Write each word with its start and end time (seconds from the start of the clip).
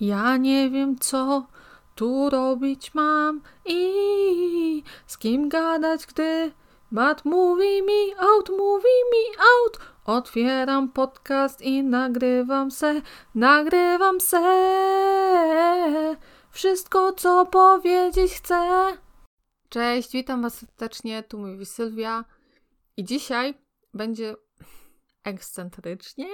Ja 0.00 0.36
nie 0.36 0.70
wiem, 0.70 0.98
co 0.98 1.46
tu 1.94 2.30
robić 2.30 2.94
mam 2.94 3.40
i 3.64 4.82
z 5.06 5.18
kim 5.18 5.48
gadać, 5.48 6.06
gdy 6.06 6.52
Matt 6.90 7.24
mówi 7.24 7.82
mi 7.82 8.14
out, 8.18 8.50
mówi 8.50 8.96
mi 9.12 9.36
out. 9.38 9.78
Otwieram 10.04 10.92
podcast 10.92 11.62
i 11.62 11.82
nagrywam 11.82 12.70
se, 12.70 13.02
nagrywam 13.34 14.20
se. 14.20 14.42
Wszystko, 16.50 17.12
co 17.12 17.46
powiedzieć 17.46 18.32
chcę. 18.32 18.92
Cześć, 19.68 20.12
witam 20.12 20.42
Was 20.42 20.54
serdecznie, 20.54 21.22
tu 21.22 21.38
mówi 21.38 21.66
Sylwia. 21.66 22.24
I 22.96 23.04
dzisiaj 23.04 23.54
będzie 23.94 24.36
ekscentrycznie. 25.24 26.26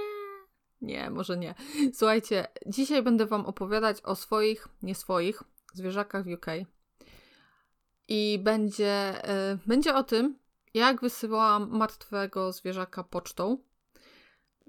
Nie, 0.82 1.10
może 1.10 1.36
nie. 1.36 1.54
Słuchajcie, 1.94 2.46
dzisiaj 2.66 3.02
będę 3.02 3.26
Wam 3.26 3.46
opowiadać 3.46 4.00
o 4.02 4.16
swoich, 4.16 4.68
nie 4.82 4.94
swoich, 4.94 5.42
zwierzakach 5.74 6.24
w 6.24 6.32
UK. 6.32 6.46
I 8.08 8.40
będzie, 8.42 9.22
y, 9.52 9.58
będzie 9.66 9.94
o 9.94 10.02
tym, 10.02 10.38
jak 10.74 11.00
wysyłałam 11.00 11.70
martwego 11.70 12.52
zwierzaka 12.52 13.04
pocztą. 13.04 13.58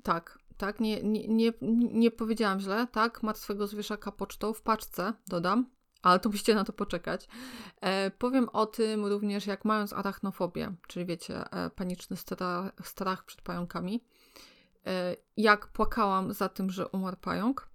Tak, 0.04 0.40
tak, 0.58 0.80
nie, 0.80 1.04
nie, 1.04 1.28
nie, 1.28 1.54
nie 1.92 2.12
powiedziałam 2.12 2.60
źle, 2.60 2.88
tak, 2.92 3.24
martwego 3.24 3.68
zwierzaka 3.68 4.12
pocztą 4.12 4.54
w 4.54 4.62
paczce, 4.62 5.14
dodam, 5.28 5.70
ale 6.02 6.20
to 6.20 6.30
musicie 6.30 6.56
na 6.56 6.64
to 6.64 6.74
poczekać. 6.74 7.28
E, 7.82 8.12
powiem 8.12 8.50
o 8.50 8.66
tym 8.66 9.06
również, 9.06 9.48
jak 9.48 9.66
mając 9.66 9.94
arachnofobię, 9.94 10.74
czyli 10.88 11.06
wiecie, 11.06 11.52
e, 11.52 11.70
paniczny 11.70 12.18
strach, 12.18 12.72
strach 12.84 13.26
przed 13.26 13.42
pająkami, 13.42 13.96
e, 13.96 14.13
jak 15.38 15.68
płakałam 15.68 16.34
za 16.34 16.50
tym, 16.50 16.70
że 16.70 16.88
umarł 16.88 17.18
pająk 17.18 17.70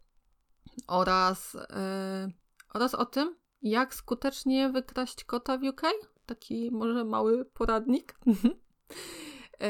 oraz, 0.87 1.55
e, 1.55 2.31
oraz 2.75 2.95
o 2.95 3.07
tym, 3.07 3.37
jak 3.63 3.95
skutecznie 3.95 4.71
wykraść 4.71 5.25
kota 5.25 5.59
w 5.59 5.63
UK. 5.63 5.83
Taki 6.27 6.71
może 6.71 7.05
mały 7.05 7.45
poradnik. 7.45 8.19
e, 9.63 9.69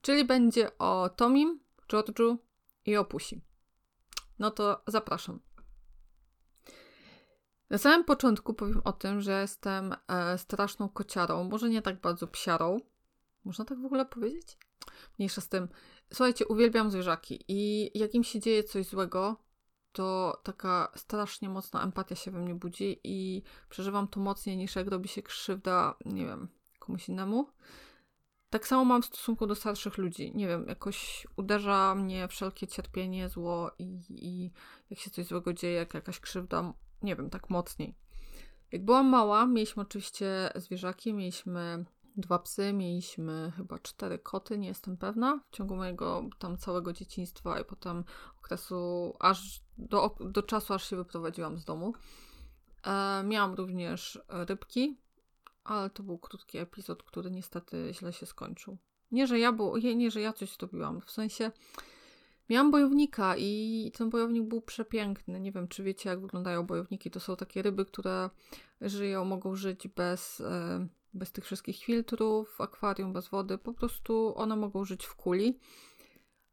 czyli 0.00 0.24
będzie 0.24 0.78
o 0.78 1.08
Tomim, 1.16 1.60
George'u 1.88 2.36
i 2.86 2.96
o 2.96 3.04
Pusi. 3.04 3.40
No 4.38 4.50
to 4.50 4.82
zapraszam. 4.86 5.40
Na 7.70 7.78
samym 7.78 8.04
początku 8.04 8.54
powiem 8.54 8.80
o 8.84 8.92
tym, 8.92 9.20
że 9.20 9.40
jestem 9.40 9.94
e, 10.08 10.38
straszną 10.38 10.88
kociarą, 10.88 11.44
może 11.44 11.68
nie 11.68 11.82
tak 11.82 12.00
bardzo 12.00 12.26
psiarą. 12.26 12.80
Można 13.44 13.64
tak 13.64 13.80
w 13.80 13.84
ogóle 13.84 14.06
powiedzieć? 14.06 14.58
Mniejsza 15.18 15.40
z 15.40 15.48
tym. 15.48 15.68
Słuchajcie, 16.12 16.46
uwielbiam 16.46 16.90
zwierzaki 16.90 17.44
i 17.48 17.90
jak 17.98 18.14
im 18.14 18.24
się 18.24 18.40
dzieje 18.40 18.64
coś 18.64 18.86
złego, 18.86 19.36
to 19.92 20.40
taka 20.42 20.92
strasznie 20.96 21.48
mocna 21.48 21.82
empatia 21.82 22.16
się 22.16 22.30
we 22.30 22.38
mnie 22.38 22.54
budzi 22.54 23.00
i 23.04 23.42
przeżywam 23.68 24.08
to 24.08 24.20
mocniej 24.20 24.56
niż 24.56 24.76
jak 24.76 24.88
robi 24.88 25.08
się 25.08 25.22
krzywda, 25.22 25.94
nie 26.04 26.26
wiem, 26.26 26.48
komuś 26.78 27.08
innemu. 27.08 27.46
Tak 28.50 28.66
samo 28.66 28.84
mam 28.84 29.02
w 29.02 29.06
stosunku 29.06 29.46
do 29.46 29.54
starszych 29.54 29.98
ludzi. 29.98 30.32
Nie 30.34 30.48
wiem, 30.48 30.66
jakoś 30.68 31.26
uderza 31.36 31.94
mnie 31.94 32.28
wszelkie 32.28 32.66
cierpienie, 32.66 33.28
zło 33.28 33.70
i, 33.78 34.00
i 34.08 34.52
jak 34.90 34.98
się 34.98 35.10
coś 35.10 35.26
złego 35.26 35.52
dzieje, 35.52 35.74
jak 35.74 35.94
jakaś 35.94 36.20
krzywda, 36.20 36.72
nie 37.02 37.16
wiem, 37.16 37.30
tak 37.30 37.50
mocniej. 37.50 37.94
Jak 38.72 38.84
byłam 38.84 39.06
mała, 39.06 39.46
mieliśmy 39.46 39.82
oczywiście 39.82 40.50
zwierzaki, 40.54 41.14
mieliśmy 41.14 41.84
dwa 42.20 42.38
psy, 42.38 42.72
mieliśmy 42.72 43.52
chyba 43.56 43.78
cztery 43.78 44.18
koty, 44.18 44.58
nie 44.58 44.68
jestem 44.68 44.96
pewna, 44.96 45.40
w 45.50 45.56
ciągu 45.56 45.76
mojego 45.76 46.24
tam 46.38 46.58
całego 46.58 46.92
dzieciństwa 46.92 47.60
i 47.60 47.64
potem 47.64 48.04
okresu, 48.38 49.12
aż 49.20 49.60
do, 49.78 50.16
do 50.20 50.42
czasu, 50.42 50.74
aż 50.74 50.90
się 50.90 50.96
wyprowadziłam 50.96 51.58
z 51.58 51.64
domu. 51.64 51.94
E, 52.86 53.22
miałam 53.24 53.54
również 53.54 54.20
rybki, 54.28 54.98
ale 55.64 55.90
to 55.90 56.02
był 56.02 56.18
krótki 56.18 56.58
epizod, 56.58 57.02
który 57.02 57.30
niestety 57.30 57.90
źle 57.92 58.12
się 58.12 58.26
skończył. 58.26 58.78
Nie, 59.12 59.26
że 59.26 59.38
ja, 59.38 59.52
było, 59.52 59.78
nie, 59.78 60.10
że 60.10 60.20
ja 60.20 60.32
coś 60.32 60.56
zrobiłam, 60.56 61.00
w 61.00 61.10
sensie 61.10 61.50
miałam 62.50 62.70
bojownika 62.70 63.34
i 63.38 63.92
ten 63.96 64.10
bojownik 64.10 64.44
był 64.44 64.60
przepiękny. 64.60 65.40
Nie 65.40 65.52
wiem, 65.52 65.68
czy 65.68 65.82
wiecie, 65.82 66.10
jak 66.10 66.20
wyglądają 66.20 66.66
bojowniki. 66.66 67.10
To 67.10 67.20
są 67.20 67.36
takie 67.36 67.62
ryby, 67.62 67.84
które 67.84 68.30
żyją, 68.80 69.24
mogą 69.24 69.56
żyć 69.56 69.88
bez, 69.88 70.40
e, 70.40 70.86
bez 71.14 71.32
tych 71.32 71.44
wszystkich 71.44 71.84
filtrów, 71.84 72.60
akwarium, 72.60 73.12
bez 73.12 73.28
wody. 73.28 73.58
Po 73.58 73.72
prostu 73.72 74.34
one 74.36 74.56
mogą 74.56 74.84
żyć 74.84 75.06
w 75.06 75.14
kuli 75.14 75.58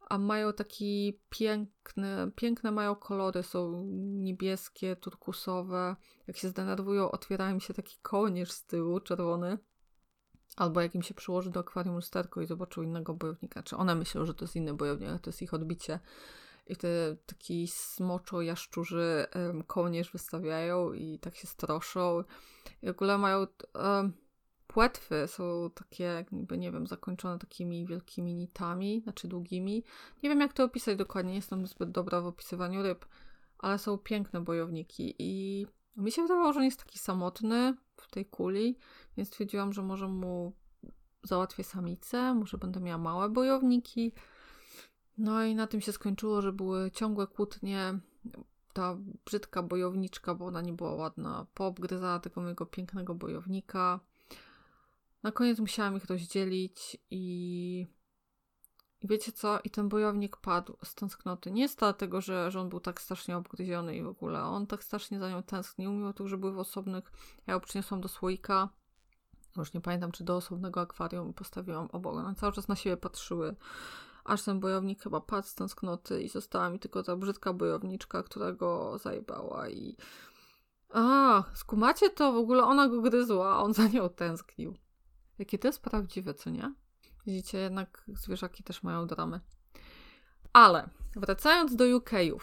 a 0.10 0.18
mają 0.18 0.54
taki 0.54 1.20
piękny, 1.30 2.32
piękne 2.36 2.72
mają 2.72 2.96
kolory, 2.96 3.44
są 3.44 3.84
niebieskie, 3.98 4.96
turkusowe. 4.96 5.96
Jak 6.28 6.38
się 6.38 6.50
zdenerwują, 6.50 7.12
otwiera 7.12 7.52
im 7.52 7.60
się 7.60 7.74
taki 7.74 7.98
kołnierz 8.02 8.52
z 8.52 8.66
tyłu, 8.66 9.00
czerwony. 9.00 9.58
Albo 10.56 10.82
jak 10.82 10.96
im 10.96 11.02
się 11.02 11.14
przyłoży 11.14 11.52
do 11.52 11.60
akwarium 11.60 11.96
lusterko 11.96 12.42
i 12.42 12.46
zobaczą 12.46 12.82
innego 12.82 13.14
bojownika. 13.14 13.64
Czy 13.64 13.78
one 13.78 13.96
myślą, 13.96 14.26
że 14.26 14.34
to 14.34 14.46
jest 14.46 14.56
inny 14.56 14.74
bojownik, 14.74 15.10
ale 15.10 15.20
to 15.20 15.30
jest 15.30 15.42
ich 15.42 15.54
odbicie. 15.54 16.00
I 16.68 16.76
te 16.76 17.16
taki 17.26 17.68
smoczo 17.68 18.42
jaszczurzy 18.42 19.26
kołnierz 19.68 20.12
wystawiają 20.12 20.94
i 20.94 21.20
tak 21.20 21.36
się 21.36 21.48
stroszą. 21.48 22.24
I 22.82 22.88
w 22.88 22.90
ogóle 22.90 23.18
mają... 23.18 23.48
Um, 23.76 24.14
płetwy 24.68 25.28
są 25.28 25.70
takie, 25.74 26.04
jakby, 26.04 26.58
nie 26.58 26.72
wiem, 26.72 26.88
zakończone 26.88 27.40
takimi 27.40 27.86
wielkimi 27.86 28.34
nitami, 28.34 29.02
znaczy 29.02 29.28
długimi. 29.28 29.84
Nie 30.24 30.30
wiem, 30.30 30.40
jak 30.40 30.54
to 30.54 30.64
opisać 30.64 30.98
dokładnie, 30.98 31.32
nie 31.32 31.36
jestem 31.36 31.68
zbyt 31.68 31.92
dobra 31.92 32.22
w 32.22 32.26
opisywaniu 32.26 32.84
ryb, 32.84 33.06
ale 33.60 33.80
są 33.80 33.98
piękne 33.98 34.42
bojowniki 34.42 35.16
i 35.20 35.66
mi 35.98 36.12
się 36.12 36.22
wydawało, 36.22 36.54
że 36.54 36.60
on 36.60 36.66
jest 36.66 36.84
taki 36.84 37.00
samotny 37.00 37.76
w 37.98 38.12
tej 38.12 38.26
kuli, 38.26 38.78
więc 39.18 39.30
stwierdziłam, 39.30 39.74
że 39.74 39.82
może 39.84 40.08
mu 40.08 40.54
załatwię 41.24 41.64
samicę, 41.64 42.34
może 42.34 42.58
będę 42.58 42.80
miała 42.80 42.98
małe 42.98 43.30
bojowniki. 43.30 44.14
No 45.18 45.44
i 45.44 45.56
na 45.56 45.68
tym 45.68 45.82
się 45.82 45.92
skończyło, 45.92 46.42
że 46.42 46.54
były 46.54 46.92
ciągłe 46.92 47.28
kłótnie. 47.28 48.00
Ta 48.74 48.98
brzydka 49.26 49.64
bojowniczka, 49.64 50.36
bo 50.36 50.46
ona 50.46 50.62
nie 50.62 50.74
była 50.74 50.96
ładna, 50.96 51.46
poobgryzała 51.54 52.20
tego 52.20 52.42
mojego 52.42 52.66
pięknego 52.66 53.16
bojownika. 53.16 54.00
Na 55.28 55.32
koniec 55.32 55.60
musiałam 55.60 55.98
ich 55.98 56.06
rozdzielić 56.06 56.98
i... 57.12 57.88
Wiecie 59.04 59.32
co? 59.32 59.60
I 59.64 59.70
ten 59.70 59.90
bojownik 59.90 60.38
padł 60.38 60.78
z 60.84 60.96
tęsknoty. 60.96 61.52
Nie 61.52 61.62
jest 61.62 61.80
dlatego, 61.80 62.22
że, 62.22 62.52
że 62.52 62.62
on 62.62 62.70
był 62.70 62.80
tak 62.80 63.02
strasznie 63.02 63.38
obgryziony 63.38 63.96
i 63.96 64.04
w 64.04 64.08
ogóle. 64.08 64.44
On 64.44 64.68
tak 64.68 64.84
strasznie 64.84 65.20
za 65.20 65.30
nią 65.30 65.44
tęsknił, 65.44 65.92
mimo 65.92 66.14
tego, 66.14 66.30
że 66.30 66.38
były 66.38 66.52
w 66.54 66.60
osobnych. 66.60 67.12
Ja 67.48 67.54
ją 67.54 67.60
przyniosłam 67.60 68.02
do 68.02 68.08
słoika. 68.08 68.70
Już 69.58 69.74
nie 69.74 69.82
pamiętam, 69.82 70.12
czy 70.12 70.24
do 70.24 70.36
osobnego 70.36 70.82
akwarium 70.82 71.34
postawiłam 71.34 71.88
obok. 71.92 72.16
One 72.16 72.36
cały 72.36 72.54
czas 72.54 72.68
na 72.68 72.76
siebie 72.76 72.98
patrzyły. 72.98 73.56
Aż 74.26 74.44
ten 74.44 74.60
bojownik 74.60 75.04
chyba 75.04 75.22
padł 75.22 75.48
z 75.48 75.56
tęsknoty 75.56 76.22
i 76.22 76.30
została 76.30 76.70
mi 76.70 76.80
tylko 76.80 77.04
ta 77.04 77.16
brzydka 77.16 77.54
bojowniczka, 77.54 78.24
która 78.24 78.52
go 78.52 78.98
zajebała 78.98 79.70
i... 79.70 79.98
A, 80.90 81.44
skumacie 81.54 82.10
to? 82.10 82.34
W 82.34 82.38
ogóle 82.38 82.64
ona 82.64 82.88
go 82.88 83.02
gryzła, 83.02 83.56
a 83.56 83.58
on 83.58 83.74
za 83.74 83.88
nią 83.88 84.10
tęsknił. 84.10 84.76
Jakie 85.40 85.60
to 85.60 85.68
jest 85.68 85.82
prawdziwe, 85.82 86.34
co 86.34 86.50
nie? 86.50 86.74
Widzicie, 87.26 87.58
jednak 87.58 88.04
zwierzaki 88.08 88.64
też 88.64 88.84
mają 88.84 89.08
dramy. 89.08 89.40
Ale 90.54 90.90
wracając 91.16 91.76
do 91.76 91.86
UK'ów. 91.86 92.40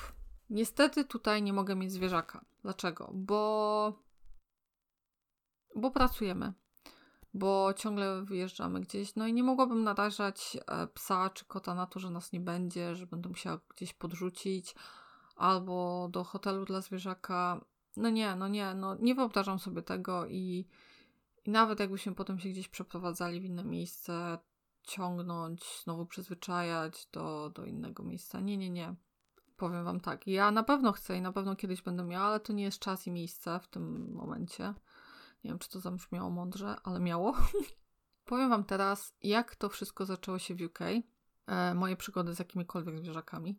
Niestety 0.50 1.04
tutaj 1.04 1.42
nie 1.42 1.52
mogę 1.52 1.76
mieć 1.76 1.92
zwierzaka. 1.92 2.44
Dlaczego? 2.62 3.10
Bo. 3.14 4.02
Bo 5.76 5.90
pracujemy. 5.90 6.52
Bo 7.34 7.74
ciągle 7.76 8.22
wyjeżdżamy 8.22 8.80
gdzieś. 8.80 9.16
No 9.16 9.26
i 9.26 9.32
nie 9.32 9.42
mogłabym 9.42 9.84
narażać 9.84 10.56
e, 10.66 10.86
psa 10.86 11.30
czy 11.30 11.44
kota 11.44 11.74
na 11.74 11.86
to, 11.86 12.00
że 12.00 12.10
nas 12.10 12.32
nie 12.32 12.40
będzie, 12.40 12.96
że 12.96 13.06
będę 13.06 13.28
musiała 13.28 13.60
gdzieś 13.76 13.92
podrzucić 13.92 14.74
albo 15.36 16.08
do 16.10 16.24
hotelu 16.24 16.64
dla 16.64 16.80
zwierzaka. 16.80 17.64
No 17.96 18.10
nie, 18.10 18.36
no 18.36 18.48
nie, 18.48 18.74
no 18.74 18.96
nie 19.00 19.14
wyobrażam 19.14 19.58
sobie 19.58 19.82
tego 19.82 20.26
i 20.26 20.68
i 21.44 21.50
nawet 21.50 21.80
jakbyśmy 21.80 22.14
potem 22.14 22.38
się 22.38 22.48
gdzieś 22.48 22.68
przeprowadzali 22.68 23.40
w 23.40 23.44
inne 23.44 23.64
miejsce, 23.64 24.38
ciągnąć, 24.82 25.64
znowu 25.84 26.06
przyzwyczajać 26.06 27.06
do, 27.12 27.50
do 27.54 27.64
innego 27.64 28.02
miejsca. 28.02 28.40
Nie, 28.40 28.56
nie, 28.56 28.70
nie. 28.70 28.94
Powiem 29.56 29.84
Wam 29.84 30.00
tak. 30.00 30.26
Ja 30.26 30.50
na 30.50 30.62
pewno 30.62 30.92
chcę 30.92 31.16
i 31.16 31.20
na 31.20 31.32
pewno 31.32 31.56
kiedyś 31.56 31.82
będę 31.82 32.04
miała, 32.04 32.26
ale 32.26 32.40
to 32.40 32.52
nie 32.52 32.64
jest 32.64 32.78
czas 32.78 33.06
i 33.06 33.10
miejsce 33.10 33.60
w 33.60 33.68
tym 33.68 34.12
momencie. 34.12 34.74
Nie 35.44 35.50
wiem, 35.50 35.58
czy 35.58 35.68
to 35.68 35.80
zabrzmiało 35.80 36.30
mądrze, 36.30 36.76
ale 36.84 37.00
miało. 37.00 37.34
Powiem 38.24 38.50
Wam 38.50 38.64
teraz, 38.64 39.14
jak 39.22 39.56
to 39.56 39.68
wszystko 39.68 40.06
zaczęło 40.06 40.38
się 40.38 40.54
w 40.54 40.60
UK. 40.60 40.78
E, 41.46 41.74
moje 41.74 41.96
przygody 41.96 42.34
z 42.34 42.38
jakimikolwiek 42.38 42.98
zwierzakami. 42.98 43.58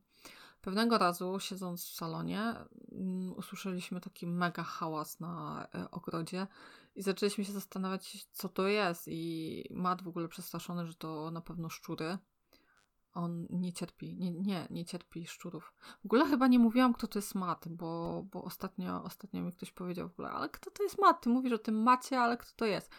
Pewnego 0.65 0.97
razu, 0.97 1.39
siedząc 1.39 1.85
w 1.85 1.95
salonie, 1.95 2.56
um, 2.91 3.33
usłyszeliśmy 3.38 4.01
taki 4.01 4.27
mega 4.27 4.63
hałas 4.63 5.19
na 5.19 5.67
e, 5.75 5.91
ogrodzie 5.91 6.47
i 6.95 7.01
zaczęliśmy 7.01 7.45
się 7.45 7.51
zastanawiać, 7.51 8.27
co 8.31 8.50
to 8.50 8.67
jest. 8.67 9.07
I 9.07 9.63
Matt 9.71 10.01
w 10.01 10.07
ogóle 10.07 10.27
przestraszony, 10.27 10.88
że 10.88 10.94
to 10.94 11.31
na 11.31 11.41
pewno 11.41 11.69
szczury. 11.69 12.17
On 13.13 13.47
nie 13.50 13.73
cierpi, 13.73 14.17
nie, 14.17 14.31
nie, 14.31 14.67
nie 14.69 14.85
cierpi 14.85 15.27
szczurów. 15.27 15.73
W 16.01 16.06
ogóle 16.06 16.25
chyba 16.25 16.47
nie 16.47 16.59
mówiłam, 16.59 16.94
kto 16.94 17.07
to 17.07 17.19
jest 17.19 17.35
Mat, 17.35 17.65
bo, 17.69 18.23
bo 18.31 18.44
ostatnio, 18.44 19.03
ostatnio 19.03 19.41
mi 19.41 19.51
ktoś 19.51 19.71
powiedział 19.71 20.09
w 20.09 20.12
ogóle, 20.12 20.29
ale 20.29 20.50
kto 20.50 20.71
to 20.71 20.83
jest 20.83 21.01
Mat? 21.01 21.21
Ty 21.21 21.29
mówisz 21.29 21.53
o 21.53 21.57
tym 21.57 21.83
Macie, 21.83 22.19
ale 22.19 22.38
kto 22.38 22.51
to 22.56 22.65
jest? 22.65 22.91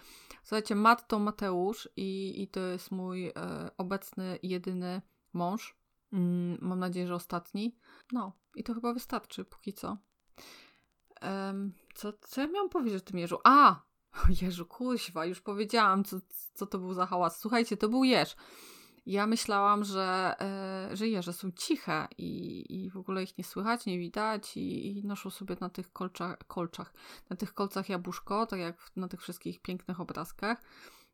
Słuchajcie, 0.42 0.74
Mat 0.74 1.08
to 1.08 1.18
Mateusz 1.18 1.88
i, 1.96 2.42
i 2.42 2.48
to 2.48 2.60
jest 2.60 2.90
mój 2.90 3.28
e, 3.28 3.32
obecny, 3.76 4.38
jedyny 4.42 5.02
mąż. 5.32 5.85
Mm, 6.12 6.58
mam 6.60 6.78
nadzieję, 6.78 7.06
że 7.06 7.14
ostatni. 7.14 7.76
No, 8.12 8.32
i 8.54 8.64
to 8.64 8.74
chyba 8.74 8.94
wystarczy 8.94 9.44
póki 9.44 9.72
co. 9.72 9.96
Um, 11.22 11.72
co, 11.94 12.12
co 12.12 12.40
ja 12.40 12.46
miałam 12.46 12.68
powiedzieć 12.68 13.02
o 13.02 13.06
tym 13.06 13.18
jeżu? 13.18 13.38
A! 13.44 13.82
Jeżu, 14.42 14.66
kuźwa, 14.66 15.26
już 15.26 15.40
powiedziałam, 15.40 16.04
co, 16.04 16.16
co 16.54 16.66
to 16.66 16.78
był 16.78 16.94
za 16.94 17.06
hałas. 17.06 17.40
Słuchajcie, 17.40 17.76
to 17.76 17.88
był 17.88 18.04
jeż. 18.04 18.36
Ja 19.06 19.26
myślałam, 19.26 19.84
że, 19.84 20.34
e, 20.40 20.96
że 20.96 21.08
jeże 21.08 21.32
są 21.32 21.50
ciche 21.52 22.08
i, 22.18 22.64
i 22.68 22.90
w 22.90 22.96
ogóle 22.96 23.22
ich 23.22 23.38
nie 23.38 23.44
słychać, 23.44 23.86
nie 23.86 23.98
widać 23.98 24.56
i, 24.56 24.98
i 24.98 25.04
noszą 25.04 25.30
sobie 25.30 25.56
na 25.60 25.70
tych 25.70 25.92
kolczach, 25.92 26.38
kolczach, 26.46 26.94
na 27.30 27.36
tych 27.36 27.54
kolcach 27.54 27.88
jabłuszko, 27.88 28.46
tak 28.46 28.60
jak 28.60 28.76
na 28.96 29.08
tych 29.08 29.22
wszystkich 29.22 29.62
pięknych 29.62 30.00
obrazkach. 30.00 30.62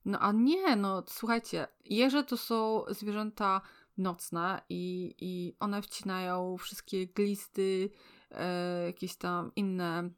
No 0.04 0.18
a 0.18 0.32
nie, 0.32 0.76
no 0.76 1.02
słuchajcie, 1.06 1.68
jeże 1.84 2.24
to 2.24 2.36
są 2.36 2.84
zwierzęta 2.88 3.60
nocne 3.96 4.62
i, 4.68 5.14
i 5.20 5.56
one 5.60 5.82
wcinają 5.82 6.56
wszystkie 6.56 7.06
glisty, 7.06 7.90
e, 8.30 8.86
jakieś 8.86 9.16
tam 9.16 9.52
inne 9.56 10.10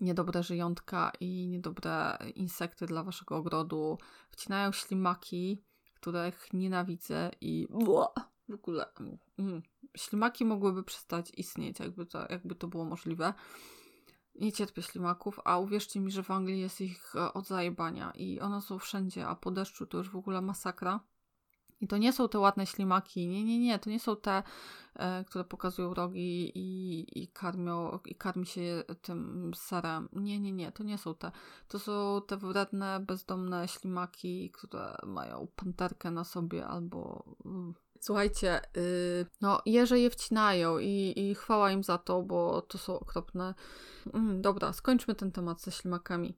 niedobre 0.00 0.42
żyjątka 0.42 1.12
i 1.20 1.48
niedobre 1.48 2.18
insekty 2.34 2.86
dla 2.86 3.02
waszego 3.02 3.36
ogrodu. 3.36 3.98
Wcinają 4.30 4.72
ślimaki, 4.72 5.62
których 5.94 6.52
nienawidzę 6.52 7.30
i 7.40 7.66
w 8.48 8.54
ogóle 8.54 8.86
mm, 9.38 9.62
ślimaki 9.96 10.44
mogłyby 10.44 10.84
przestać 10.84 11.32
istnieć, 11.36 11.80
jakby 11.80 12.06
to, 12.06 12.26
jakby 12.30 12.54
to 12.54 12.68
było 12.68 12.84
możliwe. 12.84 13.34
Nie 14.34 14.52
cierpię 14.52 14.82
ślimaków, 14.82 15.40
a 15.44 15.58
uwierzcie 15.58 16.00
mi, 16.00 16.10
że 16.10 16.22
w 16.22 16.30
Anglii 16.30 16.60
jest 16.60 16.80
ich 16.80 17.16
e, 17.16 17.32
od 17.32 17.46
zajebania 17.46 18.10
i 18.10 18.40
one 18.40 18.62
są 18.62 18.78
wszędzie, 18.78 19.26
a 19.26 19.34
po 19.34 19.50
deszczu 19.50 19.86
to 19.86 19.98
już 19.98 20.10
w 20.10 20.16
ogóle 20.16 20.42
masakra. 20.42 21.00
I 21.80 21.88
to 21.88 21.96
nie 21.96 22.12
są 22.12 22.28
te 22.28 22.38
ładne 22.38 22.66
ślimaki, 22.66 23.28
nie, 23.28 23.44
nie, 23.44 23.58
nie, 23.58 23.78
to 23.78 23.90
nie 23.90 24.00
są 24.00 24.16
te, 24.16 24.42
e, 24.94 25.24
które 25.24 25.44
pokazują 25.44 25.94
rogi 25.94 26.52
i, 26.54 27.22
i, 27.22 27.28
karmią, 27.28 27.98
i 28.06 28.14
karmi 28.14 28.46
się 28.46 28.84
tym 29.02 29.52
serem. 29.56 30.08
Nie, 30.12 30.40
nie, 30.40 30.52
nie, 30.52 30.72
to 30.72 30.82
nie 30.84 30.98
są 30.98 31.14
te. 31.14 31.30
To 31.68 31.78
są 31.78 32.20
te 32.26 32.36
wredne, 32.36 33.00
bezdomne 33.00 33.68
ślimaki, 33.68 34.50
które 34.50 34.96
mają 35.06 35.48
panterkę 35.56 36.10
na 36.10 36.24
sobie 36.24 36.66
albo... 36.66 37.24
Mm. 37.44 37.74
Słuchajcie, 38.00 38.60
yy, 38.76 39.26
no 39.40 39.62
jeże 39.66 39.98
je 39.98 40.10
wcinają 40.10 40.78
i, 40.78 41.12
i 41.16 41.34
chwała 41.34 41.70
im 41.70 41.84
za 41.84 41.98
to, 41.98 42.22
bo 42.22 42.62
to 42.62 42.78
są 42.78 43.00
okropne. 43.00 43.54
Mm, 44.14 44.42
dobra, 44.42 44.72
skończmy 44.72 45.14
ten 45.14 45.32
temat 45.32 45.60
ze 45.60 45.70
ślimakami. 45.72 46.36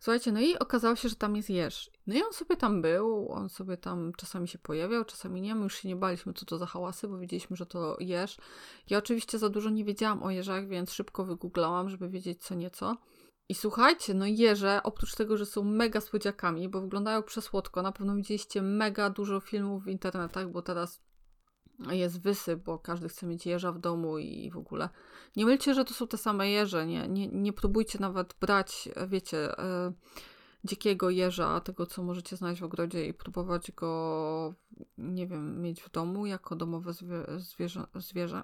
Słuchajcie, 0.00 0.32
no 0.32 0.40
i 0.40 0.58
okazało 0.58 0.96
się, 0.96 1.08
że 1.08 1.16
tam 1.16 1.36
jest 1.36 1.50
jeż. 1.50 1.90
No 2.06 2.14
i 2.14 2.22
on 2.22 2.32
sobie 2.32 2.56
tam 2.56 2.82
był, 2.82 3.32
on 3.32 3.48
sobie 3.48 3.76
tam 3.76 4.12
czasami 4.16 4.48
się 4.48 4.58
pojawiał, 4.58 5.04
czasami 5.04 5.40
nie. 5.40 5.54
My 5.54 5.62
już 5.62 5.74
się 5.74 5.88
nie 5.88 5.96
baliśmy, 5.96 6.32
co 6.32 6.46
to 6.46 6.58
za 6.58 6.66
hałasy, 6.66 7.08
bo 7.08 7.18
wiedzieliśmy, 7.18 7.56
że 7.56 7.66
to 7.66 7.96
jeż. 8.00 8.38
Ja 8.90 8.98
oczywiście 8.98 9.38
za 9.38 9.48
dużo 9.48 9.70
nie 9.70 9.84
wiedziałam 9.84 10.22
o 10.22 10.30
jeżach, 10.30 10.68
więc 10.68 10.92
szybko 10.92 11.24
wygooglałam, 11.24 11.90
żeby 11.90 12.08
wiedzieć 12.08 12.42
co 12.42 12.54
nieco. 12.54 12.96
I 13.48 13.54
słuchajcie, 13.54 14.14
no 14.14 14.26
jeże, 14.26 14.80
oprócz 14.82 15.14
tego, 15.14 15.36
że 15.36 15.46
są 15.46 15.64
mega 15.64 16.00
słodziakami, 16.00 16.68
bo 16.68 16.80
wyglądają 16.80 17.22
przesłodko, 17.22 17.82
na 17.82 17.92
pewno 17.92 18.16
widzieliście 18.16 18.62
mega 18.62 19.10
dużo 19.10 19.40
filmów 19.40 19.84
w 19.84 19.88
internetach, 19.88 20.50
bo 20.50 20.62
teraz 20.62 21.07
jest 21.90 22.20
wysyp, 22.20 22.62
bo 22.62 22.78
każdy 22.78 23.08
chce 23.08 23.26
mieć 23.26 23.46
jeża 23.46 23.72
w 23.72 23.78
domu 23.78 24.18
i 24.18 24.50
w 24.50 24.56
ogóle. 24.56 24.88
Nie 25.36 25.46
mylcie, 25.46 25.74
że 25.74 25.84
to 25.84 25.94
są 25.94 26.06
te 26.06 26.16
same 26.16 26.50
jeże, 26.50 26.86
nie, 26.86 27.08
nie, 27.08 27.28
nie 27.28 27.52
próbujcie 27.52 27.98
nawet 27.98 28.34
brać, 28.40 28.88
wiecie, 29.08 29.58
e, 29.58 29.92
dzikiego 30.64 31.10
jeża, 31.10 31.60
tego 31.60 31.86
co 31.86 32.02
możecie 32.02 32.36
znaleźć 32.36 32.60
w 32.60 32.64
ogrodzie 32.64 33.06
i 33.06 33.14
próbować 33.14 33.72
go, 33.72 34.54
nie 34.98 35.26
wiem, 35.26 35.62
mieć 35.62 35.82
w 35.82 35.90
domu 35.90 36.26
jako 36.26 36.56
domowe 36.56 36.92
zwie, 36.92 37.24
zwierzę. 37.36 37.86
zwierzę. 37.94 38.42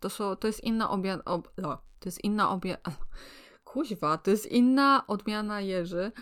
To, 0.00 0.10
są, 0.10 0.36
to 0.36 0.46
jest 0.46 0.64
inna 0.64 0.90
obia... 0.90 1.24
Ob, 1.24 1.48
to 2.00 2.08
jest 2.08 2.24
inna 2.24 2.50
obia... 2.50 2.76
Kuźwa, 3.64 4.18
to 4.18 4.30
jest 4.30 4.46
inna 4.46 5.06
odmiana 5.06 5.60
jeży. 5.60 6.12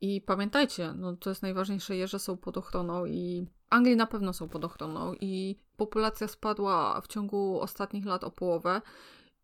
I 0.00 0.20
pamiętajcie, 0.20 0.92
no 0.92 1.16
to 1.16 1.30
jest 1.30 1.42
najważniejsze, 1.42 1.96
jeże 1.96 2.18
są 2.18 2.36
pod 2.36 2.56
ochroną 2.56 3.06
i 3.06 3.46
Anglii 3.70 3.96
na 3.96 4.06
pewno 4.06 4.32
są 4.32 4.48
pod 4.48 4.64
ochroną 4.64 5.14
i 5.20 5.56
populacja 5.76 6.28
spadła 6.28 7.00
w 7.00 7.08
ciągu 7.08 7.60
ostatnich 7.60 8.06
lat 8.06 8.24
o 8.24 8.30
połowę 8.30 8.82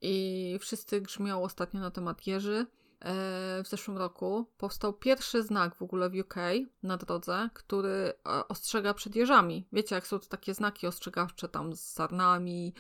i 0.01 0.59
wszyscy 0.61 1.01
grzmią 1.01 1.43
ostatnio 1.43 1.81
na 1.81 1.91
temat 1.91 2.27
jeży. 2.27 2.67
E, 3.01 3.63
w 3.65 3.69
zeszłym 3.69 3.99
roku 3.99 4.47
powstał 4.59 4.93
pierwszy 4.93 5.43
znak 5.43 5.75
w 5.75 5.83
ogóle 5.83 6.11
w 6.11 6.15
UK 6.15 6.35
na 6.83 6.97
drodze, 6.97 7.51
który 7.55 7.91
e, 7.91 8.49
ostrzega 8.49 8.95
przed 8.95 9.17
jeżami. 9.17 9.69
Wiecie, 9.73 9.95
jak 9.95 10.07
są 10.07 10.19
to 10.19 10.27
takie 10.27 10.55
znaki 10.55 10.87
ostrzegawcze 10.87 11.49
tam 11.49 11.77
z 11.77 11.81
sarnami 11.81 12.75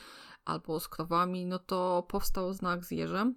albo 0.44 0.81
z 0.81 0.88
krowami, 0.88 1.46
no 1.46 1.58
to 1.58 2.06
powstał 2.08 2.52
znak 2.52 2.85
z 2.85 2.91
jeżem. 2.91 3.35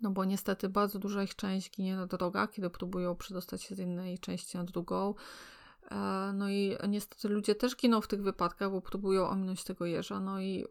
No 0.00 0.10
bo 0.10 0.24
niestety 0.24 0.68
bardzo 0.68 0.98
duża 0.98 1.22
ich 1.22 1.36
część 1.36 1.70
ginie 1.70 1.96
na 1.96 2.06
drogach, 2.06 2.50
kiedy 2.50 2.70
próbują 2.70 3.16
przedostać 3.16 3.62
się 3.62 3.74
z 3.74 3.78
jednej 3.78 4.18
części 4.18 4.56
na 4.56 4.64
drugą. 4.64 5.14
E, 5.90 6.32
no 6.34 6.50
i 6.50 6.76
niestety 6.88 7.28
ludzie 7.28 7.54
też 7.54 7.76
giną 7.76 8.00
w 8.00 8.08
tych 8.08 8.22
wypadkach, 8.22 8.70
bo 8.70 8.80
próbują 8.80 9.28
ominąć 9.28 9.64
tego 9.64 9.86
jeża. 9.86 10.20
No 10.20 10.40
i, 10.40 10.64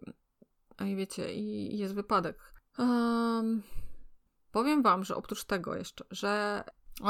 i 0.85 0.95
wiecie, 0.95 1.33
i 1.33 1.77
jest 1.77 1.93
wypadek. 1.93 2.53
Um, 2.77 3.63
powiem 4.51 4.83
wam, 4.83 5.03
że 5.03 5.15
oprócz 5.15 5.43
tego 5.43 5.75
jeszcze, 5.75 6.05
że, 6.11 6.63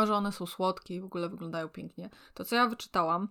że 0.06 0.15
one 0.15 0.31
są 0.31 0.45
słodkie 0.45 0.95
i 0.95 1.01
w 1.01 1.06
ogóle 1.06 1.30
wyglądają 1.30 1.69
pięknie, 1.69 2.09
to 2.33 2.45
co 2.45 2.56
ja 2.56 2.68
wyczytałam, 2.68 3.27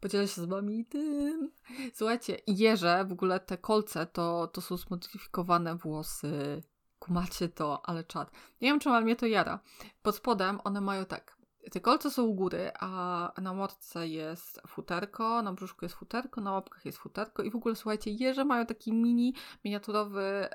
podzielę 0.00 0.28
się 0.28 0.42
z 0.42 0.44
wami 0.44 0.84
tym. 0.84 1.52
Słuchajcie, 1.94 2.38
jeże, 2.46 3.04
w 3.04 3.12
ogóle 3.12 3.40
te 3.40 3.58
kolce, 3.58 4.06
to, 4.06 4.46
to 4.46 4.60
są 4.60 4.76
zmodyfikowane 4.76 5.76
włosy. 5.76 6.62
Kumacie 6.98 7.48
to, 7.48 7.86
ale 7.88 8.04
czad. 8.04 8.30
Nie 8.60 8.68
wiem, 8.68 8.80
czy 8.80 8.90
ale 8.90 9.04
mnie 9.04 9.16
to 9.16 9.26
jara. 9.26 9.60
Pod 10.02 10.16
spodem 10.16 10.60
one 10.64 10.80
mają 10.80 11.04
tak 11.04 11.35
te 11.72 11.80
kolce 11.80 12.10
są 12.10 12.24
u 12.24 12.34
góry, 12.34 12.70
a 12.80 13.32
na 13.42 13.54
mordce 13.54 14.08
jest 14.08 14.60
futerko, 14.66 15.42
na 15.42 15.52
brzuszku 15.52 15.84
jest 15.84 15.94
futerko, 15.94 16.40
na 16.40 16.52
łapkach 16.52 16.84
jest 16.84 16.98
futerko 16.98 17.42
i 17.42 17.50
w 17.50 17.56
ogóle 17.56 17.76
słuchajcie, 17.76 18.10
jeże 18.10 18.44
mają 18.44 18.66
taki 18.66 18.92
mini, 18.92 19.34
miniaturowy 19.64 20.48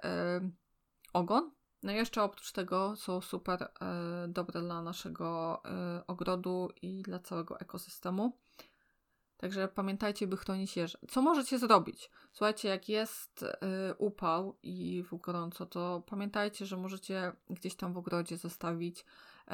ogon. 1.13 1.51
No 1.83 1.91
i 1.91 1.95
jeszcze 1.95 2.23
oprócz 2.23 2.51
tego 2.51 2.95
są 2.95 3.21
super 3.21 3.63
e, 3.63 4.27
dobre 4.27 4.61
dla 4.61 4.81
naszego 4.81 5.61
e, 5.65 6.03
ogrodu 6.07 6.69
i 6.81 7.01
dla 7.01 7.19
całego 7.19 7.59
ekosystemu. 7.59 8.37
Także 9.37 9.67
pamiętajcie, 9.67 10.27
by 10.27 10.37
chronić 10.37 10.77
jeże. 10.77 10.97
Co 11.09 11.21
możecie 11.21 11.59
zrobić? 11.59 12.11
Słuchajcie, 12.31 12.69
jak 12.69 12.89
jest 12.89 13.43
y, 13.43 13.47
upał 13.97 14.57
i 14.63 15.03
w 15.03 15.17
gorąco, 15.17 15.65
to 15.65 16.03
pamiętajcie, 16.05 16.65
że 16.65 16.77
możecie 16.77 17.31
gdzieś 17.49 17.75
tam 17.75 17.93
w 17.93 17.97
ogrodzie 17.97 18.37
zostawić 18.37 19.05
E, 19.05 19.05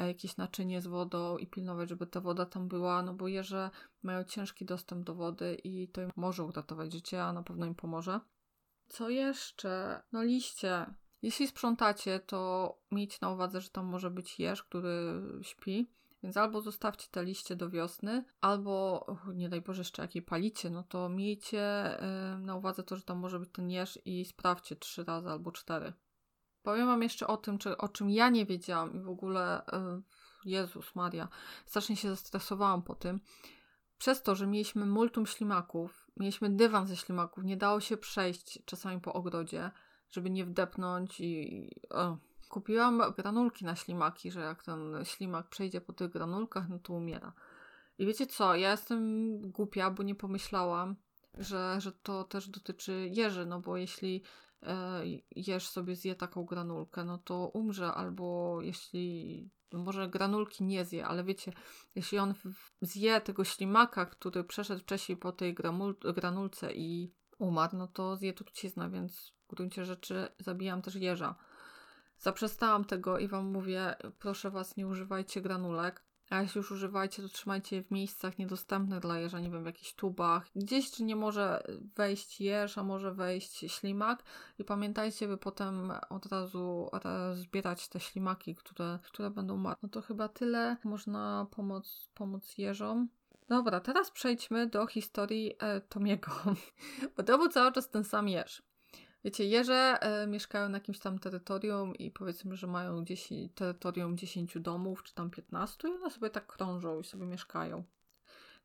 jakieś 0.06 0.36
naczynie 0.36 0.80
z 0.80 0.86
wodą 0.86 1.36
i 1.36 1.46
pilnować, 1.46 1.88
żeby 1.88 2.06
ta 2.06 2.20
woda 2.20 2.46
tam 2.46 2.68
była, 2.68 3.02
no 3.02 3.14
bo 3.14 3.28
jeże 3.28 3.70
mają 4.02 4.24
ciężki 4.24 4.64
dostęp 4.64 5.04
do 5.04 5.14
wody 5.14 5.54
i 5.64 5.88
to 5.88 6.02
im 6.02 6.10
może 6.16 6.44
uratować 6.44 6.92
życie, 6.92 7.24
a 7.24 7.32
na 7.32 7.42
pewno 7.42 7.66
im 7.66 7.74
pomoże. 7.74 8.20
Co 8.88 9.08
jeszcze? 9.08 10.02
No 10.12 10.22
liście. 10.22 10.86
Jeśli 11.22 11.46
sprzątacie, 11.46 12.20
to 12.20 12.74
miejcie 12.90 13.18
na 13.22 13.30
uwadze, 13.30 13.60
że 13.60 13.70
tam 13.70 13.86
może 13.86 14.10
być 14.10 14.38
jeż, 14.38 14.62
który 14.62 15.22
śpi. 15.42 15.90
Więc 16.22 16.36
albo 16.36 16.60
zostawcie 16.60 17.08
te 17.10 17.24
liście 17.24 17.56
do 17.56 17.70
wiosny, 17.70 18.24
albo 18.40 19.06
nie 19.34 19.48
daj 19.48 19.60
Boże 19.60 19.80
jeszcze 19.80 20.02
jakiej 20.02 20.22
palicie, 20.22 20.70
no 20.70 20.82
to 20.82 21.08
miejcie 21.08 21.96
na 22.38 22.56
uwadze 22.56 22.82
to, 22.82 22.96
że 22.96 23.02
tam 23.02 23.18
może 23.18 23.40
być 23.40 23.50
ten 23.52 23.70
jeż 23.70 23.98
i 24.04 24.24
sprawdźcie 24.24 24.76
trzy 24.76 25.04
razy 25.04 25.28
albo 25.28 25.52
cztery. 25.52 25.92
Powiem 26.68 26.86
Wam 26.86 27.02
jeszcze 27.02 27.26
o 27.26 27.36
tym, 27.36 27.58
czy, 27.58 27.76
o 27.76 27.88
czym 27.88 28.10
ja 28.10 28.28
nie 28.28 28.46
wiedziałam 28.46 28.94
i 28.94 29.00
w 29.00 29.08
ogóle, 29.08 29.62
yy, 29.72 30.02
Jezus 30.44 30.94
Maria, 30.94 31.28
strasznie 31.66 31.96
się 31.96 32.10
zestresowałam 32.10 32.82
po 32.82 32.94
tym. 32.94 33.20
Przez 33.98 34.22
to, 34.22 34.34
że 34.34 34.46
mieliśmy 34.46 34.86
multum 34.86 35.26
ślimaków, 35.26 36.10
mieliśmy 36.16 36.50
dywan 36.50 36.86
ze 36.86 36.96
ślimaków, 36.96 37.44
nie 37.44 37.56
dało 37.56 37.80
się 37.80 37.96
przejść 37.96 38.64
czasami 38.64 39.00
po 39.00 39.12
ogrodzie, 39.12 39.70
żeby 40.10 40.30
nie 40.30 40.44
wdepnąć 40.44 41.20
i... 41.20 41.70
Kupiłam 42.48 43.02
granulki 43.16 43.64
na 43.64 43.76
ślimaki, 43.76 44.30
że 44.30 44.40
jak 44.40 44.62
ten 44.62 45.04
ślimak 45.04 45.48
przejdzie 45.48 45.80
po 45.80 45.92
tych 45.92 46.10
granulkach, 46.10 46.68
no 46.68 46.78
to 46.78 46.92
umiera. 46.92 47.32
I 47.98 48.06
wiecie 48.06 48.26
co, 48.26 48.56
ja 48.56 48.70
jestem 48.70 49.00
głupia, 49.40 49.90
bo 49.90 50.02
nie 50.02 50.14
pomyślałam, 50.14 50.96
że, 51.38 51.80
że 51.80 51.92
to 51.92 52.24
też 52.24 52.48
dotyczy 52.48 53.08
jeży, 53.12 53.46
no 53.46 53.60
bo 53.60 53.76
jeśli 53.76 54.22
jesz 55.30 55.68
sobie, 55.68 55.96
zje 55.96 56.14
taką 56.14 56.44
granulkę, 56.44 57.04
no 57.04 57.18
to 57.18 57.48
umrze, 57.48 57.92
albo 57.94 58.58
jeśli 58.62 59.50
no 59.72 59.78
może 59.78 60.08
granulki 60.08 60.64
nie 60.64 60.84
zje, 60.84 61.06
ale 61.06 61.24
wiecie, 61.24 61.52
jeśli 61.94 62.18
on 62.18 62.34
zje 62.80 63.20
tego 63.20 63.44
ślimaka, 63.44 64.06
który 64.06 64.44
przeszedł 64.44 64.80
wcześniej 64.80 65.18
po 65.18 65.32
tej 65.32 65.54
granulce 66.14 66.72
i 66.74 67.14
umarł, 67.38 67.76
no 67.76 67.88
to 67.88 68.16
zje 68.16 68.32
trucizna, 68.32 68.90
więc 68.90 69.32
w 69.44 69.54
gruncie 69.54 69.84
rzeczy 69.84 70.28
zabijam 70.38 70.82
też 70.82 70.94
jeża. 70.94 71.34
Zaprzestałam 72.18 72.84
tego 72.84 73.18
i 73.18 73.28
wam 73.28 73.46
mówię, 73.46 73.96
proszę 74.18 74.50
was, 74.50 74.76
nie 74.76 74.86
używajcie 74.86 75.40
granulek. 75.40 76.07
A 76.30 76.42
jeśli 76.42 76.58
już 76.58 76.70
używajcie, 76.70 77.22
to 77.22 77.28
trzymajcie 77.28 77.76
je 77.76 77.82
w 77.82 77.90
miejscach 77.90 78.38
niedostępnych 78.38 79.00
dla 79.00 79.18
jeża, 79.18 79.40
nie 79.40 79.50
wiem, 79.50 79.62
w 79.62 79.66
jakichś 79.66 79.94
tubach. 79.94 80.46
Gdzieś, 80.56 80.90
czy 80.90 81.04
nie 81.04 81.16
może 81.16 81.62
wejść 81.96 82.40
jeż, 82.40 82.78
a 82.78 82.82
może 82.82 83.14
wejść 83.14 83.58
ślimak. 83.58 84.22
I 84.58 84.64
pamiętajcie, 84.64 85.28
by 85.28 85.38
potem 85.38 85.92
od 86.10 86.26
razu 86.26 86.90
zbierać 87.34 87.88
te 87.88 88.00
ślimaki, 88.00 88.54
które, 88.54 88.98
które 89.02 89.30
będą 89.30 89.56
martwe. 89.56 89.86
No 89.86 89.88
to 89.88 90.02
chyba 90.02 90.28
tyle. 90.28 90.76
Można 90.84 91.46
pomóc, 91.50 92.10
pomóc 92.14 92.58
jeżom. 92.58 93.08
Dobra, 93.48 93.80
teraz 93.80 94.10
przejdźmy 94.10 94.66
do 94.66 94.86
historii 94.86 95.54
e, 95.58 95.80
Tomiego, 95.80 96.30
bo 97.16 97.22
to 97.22 97.38
był 97.38 97.48
cały 97.48 97.72
czas 97.72 97.90
ten 97.90 98.04
sam 98.04 98.28
jeż. 98.28 98.67
Wiecie, 99.24 99.44
jeże 99.44 99.98
e, 100.00 100.26
mieszkają 100.26 100.68
na 100.68 100.76
jakimś 100.76 100.98
tam 100.98 101.18
terytorium 101.18 101.96
i 101.96 102.10
powiedzmy, 102.10 102.56
że 102.56 102.66
mają 102.66 103.04
10, 103.04 103.52
terytorium 103.54 104.16
10 104.16 104.58
domów, 104.60 105.02
czy 105.02 105.14
tam 105.14 105.30
15 105.30 105.88
i 105.88 105.92
one 105.92 106.10
sobie 106.10 106.30
tak 106.30 106.46
krążą 106.46 107.00
i 107.00 107.04
sobie 107.04 107.26
mieszkają. 107.26 107.84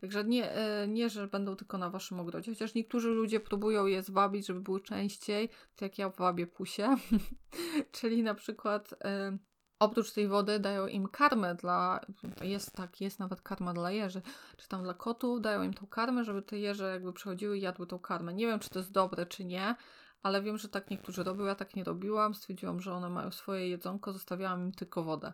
Także 0.02 0.24
nie, 0.24 0.52
e, 0.52 0.88
nie, 0.88 1.10
że 1.10 1.28
będą 1.28 1.56
tylko 1.56 1.78
na 1.78 1.90
waszym 1.90 2.20
ogrodzie, 2.20 2.52
chociaż 2.52 2.74
niektórzy 2.74 3.10
ludzie 3.10 3.40
próbują 3.40 3.86
je 3.86 4.04
zwabić, 4.04 4.48
żeby 4.48 4.62
były 4.62 4.82
częściej, 4.82 5.50
tak 5.50 5.82
jak 5.82 5.98
ja 5.98 6.10
wabię 6.10 6.48
pusie. 6.48 6.96
Czyli 7.92 8.24
na 8.24 8.36
przykład 8.36 8.94
e, 9.04 9.38
oprócz 9.80 10.12
tej 10.12 10.28
wody 10.28 10.60
dają 10.60 10.88
im 10.88 11.08
karmę 11.08 11.56
dla, 11.56 12.00
jest 12.42 12.72
tak, 12.72 13.02
jest 13.02 13.20
nawet 13.20 13.42
karma 13.42 13.74
dla 13.74 13.92
jeży, 13.92 14.22
czy 14.58 14.68
tam 14.68 14.84
dla 14.84 14.94
kotów, 14.94 15.42
dają 15.42 15.64
im 15.64 15.74
tą 15.74 15.88
karmę, 15.88 16.24
żeby 16.24 16.42
te 16.42 16.60
jeże 16.60 16.90
jakby 16.90 17.14
przychodziły 17.14 17.58
i 17.58 17.62
jadły 17.62 17.88
tą 17.88 18.00
karmę. 18.00 18.34
Nie 18.34 18.48
wiem, 18.48 18.60
czy 18.60 18.70
to 18.70 18.80
jest 18.80 18.92
dobre, 18.92 19.26
czy 19.26 19.46
nie, 19.46 19.76
ale 20.24 20.42
wiem, 20.42 20.58
że 20.58 20.70
tak 20.70 20.90
niektórzy 20.90 21.24
robią, 21.24 21.46
ja 21.46 21.56
tak 21.56 21.76
nie 21.76 21.84
robiłam, 21.84 22.36
stwierdziłam, 22.36 22.82
że 22.82 22.94
one 22.94 23.10
mają 23.10 23.32
swoje 23.32 23.70
jedzonko, 23.70 24.14
zostawiałam 24.14 24.62
im 24.62 24.72
tylko 24.72 25.04
wodę. 25.04 25.34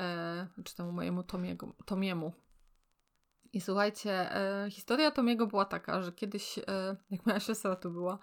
E, 0.00 0.46
czy 0.64 0.76
temu 0.76 0.92
mojemu 0.92 1.22
Tomiego, 1.22 1.72
Tomiemu. 1.86 2.32
I 3.52 3.60
słuchajcie, 3.60 4.36
e, 4.36 4.70
historia 4.70 5.10
Tomiego 5.10 5.46
była 5.46 5.64
taka, 5.64 6.02
że 6.02 6.12
kiedyś, 6.12 6.58
e, 6.58 6.96
jak 7.10 7.26
moja 7.26 7.40
siostra 7.40 7.76
tu 7.76 7.90
była, 7.90 8.18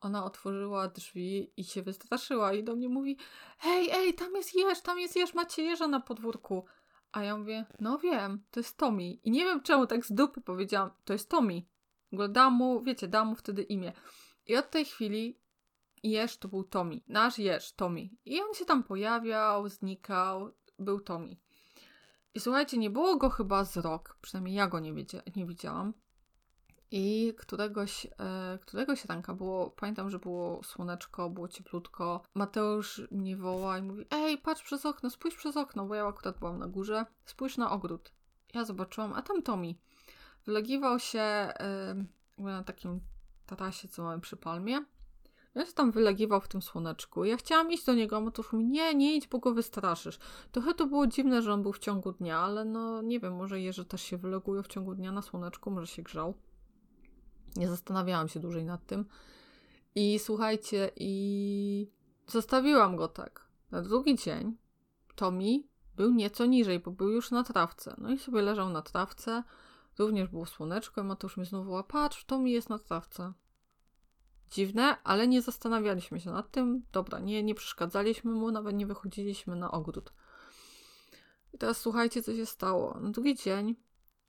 ona 0.00 0.24
otworzyła 0.24 0.88
drzwi 0.88 1.52
i 1.56 1.64
się 1.64 1.82
wystraszyła 1.82 2.52
i 2.52 2.64
do 2.64 2.76
mnie 2.76 2.88
mówi 2.88 3.16
hej, 3.58 3.90
ej, 3.92 4.14
tam 4.14 4.34
jest 4.34 4.54
jeż, 4.54 4.80
tam 4.80 4.98
jest 4.98 5.16
jeż, 5.16 5.34
macie 5.34 5.62
jeża 5.62 5.88
na 5.88 6.00
podwórku. 6.00 6.64
A 7.12 7.22
ja 7.22 7.36
mówię, 7.36 7.66
no 7.80 7.98
wiem, 7.98 8.44
to 8.50 8.60
jest 8.60 8.76
Tomi. 8.76 9.20
I 9.24 9.30
nie 9.30 9.44
wiem 9.44 9.62
czemu 9.62 9.86
tak 9.86 10.06
z 10.06 10.12
dupy 10.12 10.40
powiedziałam, 10.40 10.90
to 11.04 11.12
jest 11.12 11.30
Tomi. 11.30 11.68
W 12.10 12.14
ogóle 12.14 12.28
dam 12.28 12.52
mu, 12.52 12.82
wiecie, 12.82 13.08
dam 13.08 13.28
mu 13.28 13.34
wtedy 13.34 13.62
imię. 13.62 13.92
I 14.48 14.56
od 14.56 14.70
tej 14.70 14.84
chwili 14.84 15.40
Jeż 16.02 16.36
to 16.36 16.48
był 16.48 16.64
Tommy. 16.64 17.00
Nasz 17.08 17.38
Jeż, 17.38 17.72
Tommy. 17.72 18.08
I 18.24 18.40
on 18.40 18.54
się 18.54 18.64
tam 18.64 18.84
pojawiał, 18.84 19.68
znikał, 19.68 20.52
był 20.78 21.00
Tommy. 21.00 21.36
I 22.34 22.40
słuchajcie, 22.40 22.78
nie 22.78 22.90
było 22.90 23.16
go 23.16 23.30
chyba 23.30 23.64
z 23.64 23.76
rok, 23.76 24.18
przynajmniej 24.20 24.54
ja 24.54 24.66
go 24.66 24.80
nie, 24.80 24.94
wiedzia- 24.94 25.22
nie 25.36 25.46
widziałam. 25.46 25.94
I 26.90 27.34
któregoś, 27.38 28.06
e, 28.06 28.58
któregoś 28.62 29.04
ranka 29.04 29.34
było, 29.34 29.70
pamiętam, 29.70 30.10
że 30.10 30.18
było 30.18 30.62
słoneczko, 30.64 31.30
było 31.30 31.48
cieplutko. 31.48 32.22
Mateusz 32.34 33.02
mnie 33.10 33.36
woła 33.36 33.78
i 33.78 33.82
mówi: 33.82 34.04
Ej, 34.10 34.38
patrz 34.38 34.62
przez 34.62 34.86
okno, 34.86 35.10
spójrz 35.10 35.36
przez 35.36 35.56
okno, 35.56 35.86
bo 35.86 35.94
ja 35.94 36.06
akurat 36.06 36.38
byłam 36.38 36.58
na 36.58 36.66
górze. 36.66 37.06
Spójrz 37.24 37.56
na 37.56 37.70
ogród. 37.70 38.12
Ja 38.54 38.64
zobaczyłam, 38.64 39.12
a 39.12 39.22
tam 39.22 39.42
Tommy. 39.42 39.74
Wylegiwał 40.46 40.98
się 40.98 41.20
e, 41.20 42.04
na 42.38 42.64
takim 42.64 43.00
tarasie, 43.56 43.88
co 43.88 44.02
mamy 44.02 44.20
przy 44.20 44.36
palmie. 44.36 44.84
Ja 45.54 45.66
się 45.66 45.72
tam 45.72 45.92
wylegiwał 45.92 46.40
w 46.40 46.48
tym 46.48 46.62
słoneczku. 46.62 47.24
Ja 47.24 47.36
chciałam 47.36 47.72
iść 47.72 47.84
do 47.84 47.94
niego, 47.94 48.16
a 48.16 48.20
Mateusz 48.20 48.52
mówi, 48.52 48.64
nie, 48.64 48.94
nie 48.94 49.16
idź, 49.16 49.28
bo 49.28 49.38
go 49.38 49.54
wystraszysz. 49.54 50.18
Trochę 50.52 50.74
to 50.74 50.86
było 50.86 51.06
dziwne, 51.06 51.42
że 51.42 51.52
on 51.52 51.62
był 51.62 51.72
w 51.72 51.78
ciągu 51.78 52.12
dnia, 52.12 52.38
ale 52.38 52.64
no 52.64 53.02
nie 53.02 53.20
wiem, 53.20 53.36
może 53.36 53.60
jeże 53.60 53.84
też 53.84 54.02
się 54.02 54.16
wylegują 54.16 54.62
w 54.62 54.68
ciągu 54.68 54.94
dnia 54.94 55.12
na 55.12 55.22
słoneczku, 55.22 55.70
może 55.70 55.86
się 55.86 56.02
grzał. 56.02 56.34
Nie 57.56 57.68
zastanawiałam 57.68 58.28
się 58.28 58.40
dłużej 58.40 58.64
nad 58.64 58.86
tym. 58.86 59.04
I 59.94 60.18
słuchajcie, 60.18 60.90
i 60.96 61.90
zostawiłam 62.26 62.96
go 62.96 63.08
tak. 63.08 63.48
Na 63.70 63.82
drugi 63.82 64.16
dzień 64.16 64.56
Tommy 65.14 65.62
był 65.96 66.14
nieco 66.14 66.46
niżej, 66.46 66.80
bo 66.80 66.90
był 66.90 67.08
już 67.08 67.30
na 67.30 67.44
trawce. 67.44 67.94
No 67.98 68.10
i 68.10 68.18
sobie 68.18 68.42
leżał 68.42 68.70
na 68.70 68.82
trawce. 68.82 69.42
Również 69.98 70.28
było 70.28 70.46
słoneczko 70.46 71.00
i 71.00 71.04
mnie 71.04 71.46
znowu 71.46 71.64
woła, 71.64 71.82
patrz, 71.82 72.24
Tommy 72.24 72.50
jest 72.50 72.68
na 72.68 72.78
trawce. 72.78 73.32
Dziwne, 74.50 74.96
ale 75.04 75.28
nie 75.28 75.42
zastanawialiśmy 75.42 76.20
się 76.20 76.30
nad 76.30 76.50
tym. 76.50 76.82
Dobra, 76.92 77.18
nie, 77.18 77.42
nie 77.42 77.54
przeszkadzaliśmy 77.54 78.32
mu, 78.32 78.50
nawet 78.50 78.76
nie 78.76 78.86
wychodziliśmy 78.86 79.56
na 79.56 79.70
ogród. 79.70 80.12
I 81.52 81.58
teraz 81.58 81.80
słuchajcie, 81.80 82.22
co 82.22 82.34
się 82.34 82.46
stało. 82.46 83.00
Na 83.00 83.10
drugi 83.10 83.34
dzień 83.34 83.76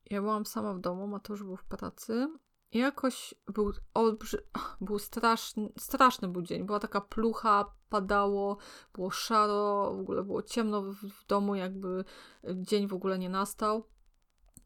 ja 0.09 0.21
byłam 0.21 0.45
sama 0.45 0.73
w 0.73 0.79
domu, 0.79 1.07
Mateusz 1.07 1.43
był 1.43 1.57
w 1.57 1.63
pracy 1.63 2.27
i 2.71 2.77
jakoś 2.77 3.33
był 3.53 3.73
olbrzy... 3.93 4.47
był 4.81 4.99
straszny, 4.99 5.69
straszny 5.77 6.27
był 6.27 6.41
dzień. 6.41 6.63
Była 6.63 6.79
taka 6.79 7.01
plucha, 7.01 7.75
padało, 7.89 8.57
było 8.93 9.11
szaro, 9.11 9.93
w 9.97 9.99
ogóle 9.99 10.23
było 10.23 10.43
ciemno 10.43 10.81
w, 10.81 10.95
w 10.95 11.25
domu, 11.27 11.55
jakby 11.55 12.03
dzień 12.55 12.87
w 12.87 12.93
ogóle 12.93 13.19
nie 13.19 13.29
nastał. 13.29 13.87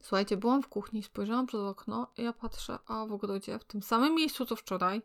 Słuchajcie, 0.03 0.38
byłam 0.38 0.63
w 0.63 0.67
kuchni, 0.67 1.03
spojrzałam 1.03 1.45
przez 1.48 1.60
okno 1.60 2.07
i 2.17 2.24
ja 2.24 2.33
patrzę, 2.33 2.79
a 2.86 3.05
w 3.05 3.12
ogrodzie, 3.12 3.60
w 3.60 3.63
tym 3.63 3.81
samym 3.81 4.15
miejscu 4.15 4.45
co 4.45 4.55
wczoraj, 4.55 5.01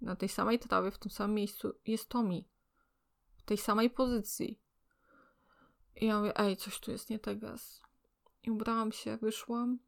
na 0.00 0.16
tej 0.16 0.28
samej 0.28 0.58
trawie, 0.58 0.90
w 0.90 0.98
tym 0.98 1.10
samym 1.10 1.34
miejscu 1.34 1.74
jest 1.86 2.08
Tommy. 2.08 2.44
W 3.36 3.42
tej 3.42 3.56
samej 3.56 3.90
pozycji. 3.90 4.60
I 5.96 6.06
ja 6.06 6.18
mówię, 6.18 6.38
ej, 6.38 6.56
coś 6.56 6.80
tu 6.80 6.90
jest 6.90 7.10
nie 7.10 7.18
tak 7.18 7.38
gaz. 7.38 7.82
I 8.42 8.50
ubrałam 8.50 8.92
się, 8.92 9.16
wyszłam, 9.16 9.78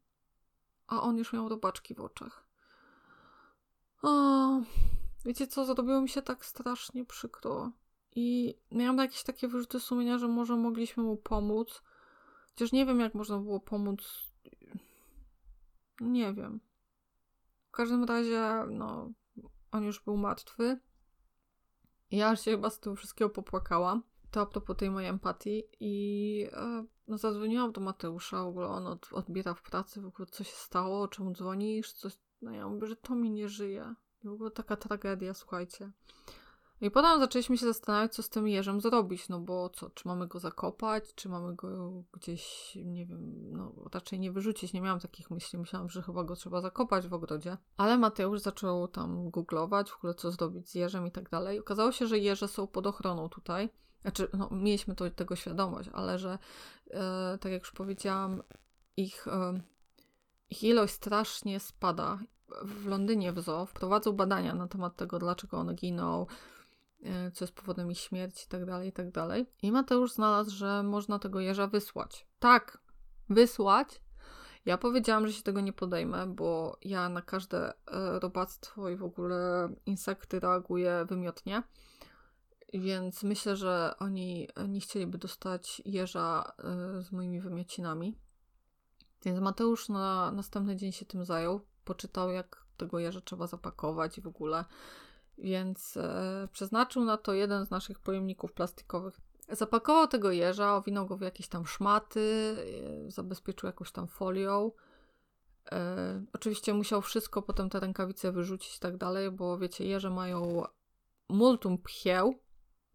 a 0.87 1.01
on 1.01 1.17
już 1.17 1.33
miał 1.33 1.49
robaczki 1.49 1.95
w 1.95 1.99
oczach. 1.99 2.45
O, 4.01 4.61
wiecie 5.25 5.47
co, 5.47 5.65
zrobiło 5.65 6.01
mi 6.01 6.09
się 6.09 6.21
tak 6.21 6.45
strasznie 6.45 7.05
przykro. 7.05 7.71
I 8.15 8.55
miałam 8.71 8.97
jakieś 8.97 9.23
takie 9.23 9.47
wyrzuty 9.47 9.79
sumienia, 9.79 10.17
że 10.17 10.27
może 10.27 10.55
mogliśmy 10.55 11.03
mu 11.03 11.17
pomóc. 11.17 11.81
Chociaż 12.49 12.71
nie 12.71 12.85
wiem, 12.85 12.99
jak 12.99 13.15
można 13.15 13.37
było 13.37 13.59
pomóc. 13.59 14.30
Nie 16.01 16.33
wiem. 16.33 16.59
W 17.67 17.71
każdym 17.71 18.03
razie, 18.03 18.65
no, 18.69 19.11
on 19.71 19.83
już 19.83 20.03
był 20.03 20.17
martwy. 20.17 20.79
Ja 22.11 22.35
się 22.35 22.51
chyba 22.51 22.69
z 22.69 22.79
tego 22.79 22.95
wszystkiego 22.95 23.29
popłakałam. 23.29 24.03
To 24.31 24.41
a 24.41 24.45
propos 24.45 24.77
tej 24.77 24.91
mojej 24.91 25.09
empatii 25.09 25.63
i 25.79 26.47
e, 26.53 26.85
no, 27.07 27.17
zadzwoniłam 27.17 27.71
do 27.71 27.81
Mateusza, 27.81 28.43
w 28.43 28.47
ogóle 28.47 28.67
on 28.67 28.87
od, 28.87 29.13
odbiera 29.13 29.53
w 29.53 29.61
pracy, 29.61 30.01
w 30.01 30.05
ogóle 30.05 30.25
co 30.25 30.43
się 30.43 30.55
stało, 30.55 31.07
czemu 31.07 31.31
dzwonisz, 31.31 31.93
coś, 31.93 32.17
no 32.41 32.51
ja 32.51 32.67
mówię, 32.67 32.87
że 32.87 32.95
to 32.95 33.15
mi 33.15 33.31
nie 33.31 33.49
żyje. 33.49 33.95
I 34.23 34.27
w 34.27 34.31
ogóle 34.31 34.51
taka 34.51 34.75
tragedia, 34.75 35.33
słuchajcie. 35.33 35.91
I 36.81 36.91
potem 36.91 37.19
zaczęliśmy 37.19 37.57
się 37.57 37.65
zastanawiać, 37.65 38.13
co 38.13 38.23
z 38.23 38.29
tym 38.29 38.47
jeżem 38.47 38.81
zrobić, 38.81 39.29
no 39.29 39.39
bo 39.39 39.69
co, 39.69 39.89
czy 39.89 40.07
mamy 40.07 40.27
go 40.27 40.39
zakopać, 40.39 41.15
czy 41.15 41.29
mamy 41.29 41.55
go 41.55 42.03
gdzieś, 42.13 42.75
nie 42.85 43.05
wiem, 43.05 43.51
no 43.51 43.73
raczej 43.93 44.19
nie 44.19 44.31
wyrzucić, 44.31 44.73
nie 44.73 44.81
miałam 44.81 44.99
takich 44.99 45.31
myśli, 45.31 45.59
myślałam, 45.59 45.89
że 45.89 46.01
chyba 46.01 46.23
go 46.23 46.35
trzeba 46.35 46.61
zakopać 46.61 47.07
w 47.07 47.13
ogrodzie. 47.13 47.57
Ale 47.77 47.97
Mateusz 47.97 48.39
zaczął 48.39 48.87
tam 48.87 49.29
googlować 49.29 49.91
w 49.91 49.95
ogóle, 49.95 50.13
co 50.13 50.31
zrobić 50.31 50.69
z 50.69 50.75
jeżem 50.75 51.07
i 51.07 51.11
tak 51.11 51.29
dalej. 51.29 51.59
Okazało 51.59 51.91
się, 51.91 52.07
że 52.07 52.19
jeże 52.19 52.47
są 52.47 52.67
pod 52.67 52.87
ochroną 52.87 53.29
tutaj. 53.29 53.69
Znaczy, 54.01 54.27
no, 54.33 54.49
mieliśmy 54.51 54.95
to, 54.95 55.09
tego 55.09 55.35
świadomość, 55.35 55.89
ale 55.93 56.19
że, 56.19 56.37
e, 56.91 57.37
tak 57.41 57.51
jak 57.51 57.61
już 57.61 57.71
powiedziałam, 57.71 58.43
ich, 58.97 59.27
e, 59.27 59.61
ich 60.49 60.63
ilość 60.63 60.93
strasznie 60.93 61.59
spada. 61.59 62.19
W 62.63 62.85
Londynie 62.87 63.33
w 63.33 63.39
zoo 63.41 63.65
wprowadzą 63.65 64.11
badania 64.11 64.55
na 64.55 64.67
temat 64.67 64.95
tego, 64.95 65.19
dlaczego 65.19 65.57
one 65.57 65.73
giną, 65.73 66.25
co 67.33 67.45
jest 67.45 67.55
powodem 67.55 67.91
ich 67.91 67.99
śmierci 67.99 68.45
itd., 68.51 68.71
tak 68.71 68.85
itd. 68.85 69.11
Tak 69.11 69.45
I 69.63 69.71
Mateusz 69.71 70.13
znalazł, 70.13 70.51
że 70.55 70.83
można 70.83 71.19
tego 71.19 71.39
jeża 71.39 71.67
wysłać. 71.67 72.27
Tak, 72.39 72.77
wysłać. 73.29 74.01
Ja 74.65 74.77
powiedziałam, 74.77 75.27
że 75.27 75.33
się 75.33 75.43
tego 75.43 75.61
nie 75.61 75.73
podejmę, 75.73 76.27
bo 76.27 76.77
ja 76.81 77.09
na 77.09 77.21
każde 77.21 77.69
e, 77.69 77.73
robactwo 78.19 78.89
i 78.89 78.95
w 78.95 79.03
ogóle 79.03 79.69
insekty 79.85 80.39
reaguję 80.39 81.05
wymiotnie. 81.09 81.63
Więc 82.73 83.23
myślę, 83.23 83.55
że 83.55 83.93
oni 83.99 84.47
nie 84.67 84.79
chcieliby 84.79 85.17
dostać 85.17 85.81
jeża 85.85 86.53
e, 86.59 87.01
z 87.01 87.11
moimi 87.11 87.41
wymiocinami. 87.41 88.17
Więc 89.25 89.39
Mateusz 89.39 89.89
na 89.89 90.31
następny 90.31 90.75
dzień 90.75 90.91
się 90.91 91.05
tym 91.05 91.25
zajął. 91.25 91.61
Poczytał, 91.85 92.29
jak 92.29 92.65
tego 92.77 92.99
jeża 92.99 93.21
trzeba 93.21 93.47
zapakować 93.47 94.17
i 94.17 94.21
w 94.21 94.27
ogóle 94.27 94.65
więc 95.41 95.97
e, 95.97 96.47
przeznaczył 96.51 97.05
na 97.05 97.17
to 97.17 97.33
jeden 97.33 97.65
z 97.65 97.69
naszych 97.69 97.99
pojemników 97.99 98.53
plastikowych. 98.53 99.21
Zapakował 99.49 100.07
tego 100.07 100.31
jeża, 100.31 100.75
owinął 100.75 101.05
go 101.05 101.17
w 101.17 101.21
jakieś 101.21 101.47
tam 101.47 101.67
szmaty, 101.67 102.55
e, 103.07 103.11
zabezpieczył 103.11 103.67
jakąś 103.67 103.91
tam 103.91 104.07
folią. 104.07 104.71
E, 105.71 106.23
oczywiście 106.33 106.73
musiał 106.73 107.01
wszystko 107.01 107.41
potem 107.41 107.69
te 107.69 107.79
rękawice 107.79 108.31
wyrzucić 108.31 108.77
i 108.77 108.79
tak 108.79 108.97
dalej, 108.97 109.31
bo 109.31 109.57
wiecie, 109.57 109.85
jeże 109.85 110.09
mają 110.09 110.63
multum 111.29 111.77
pchieł. 111.77 112.35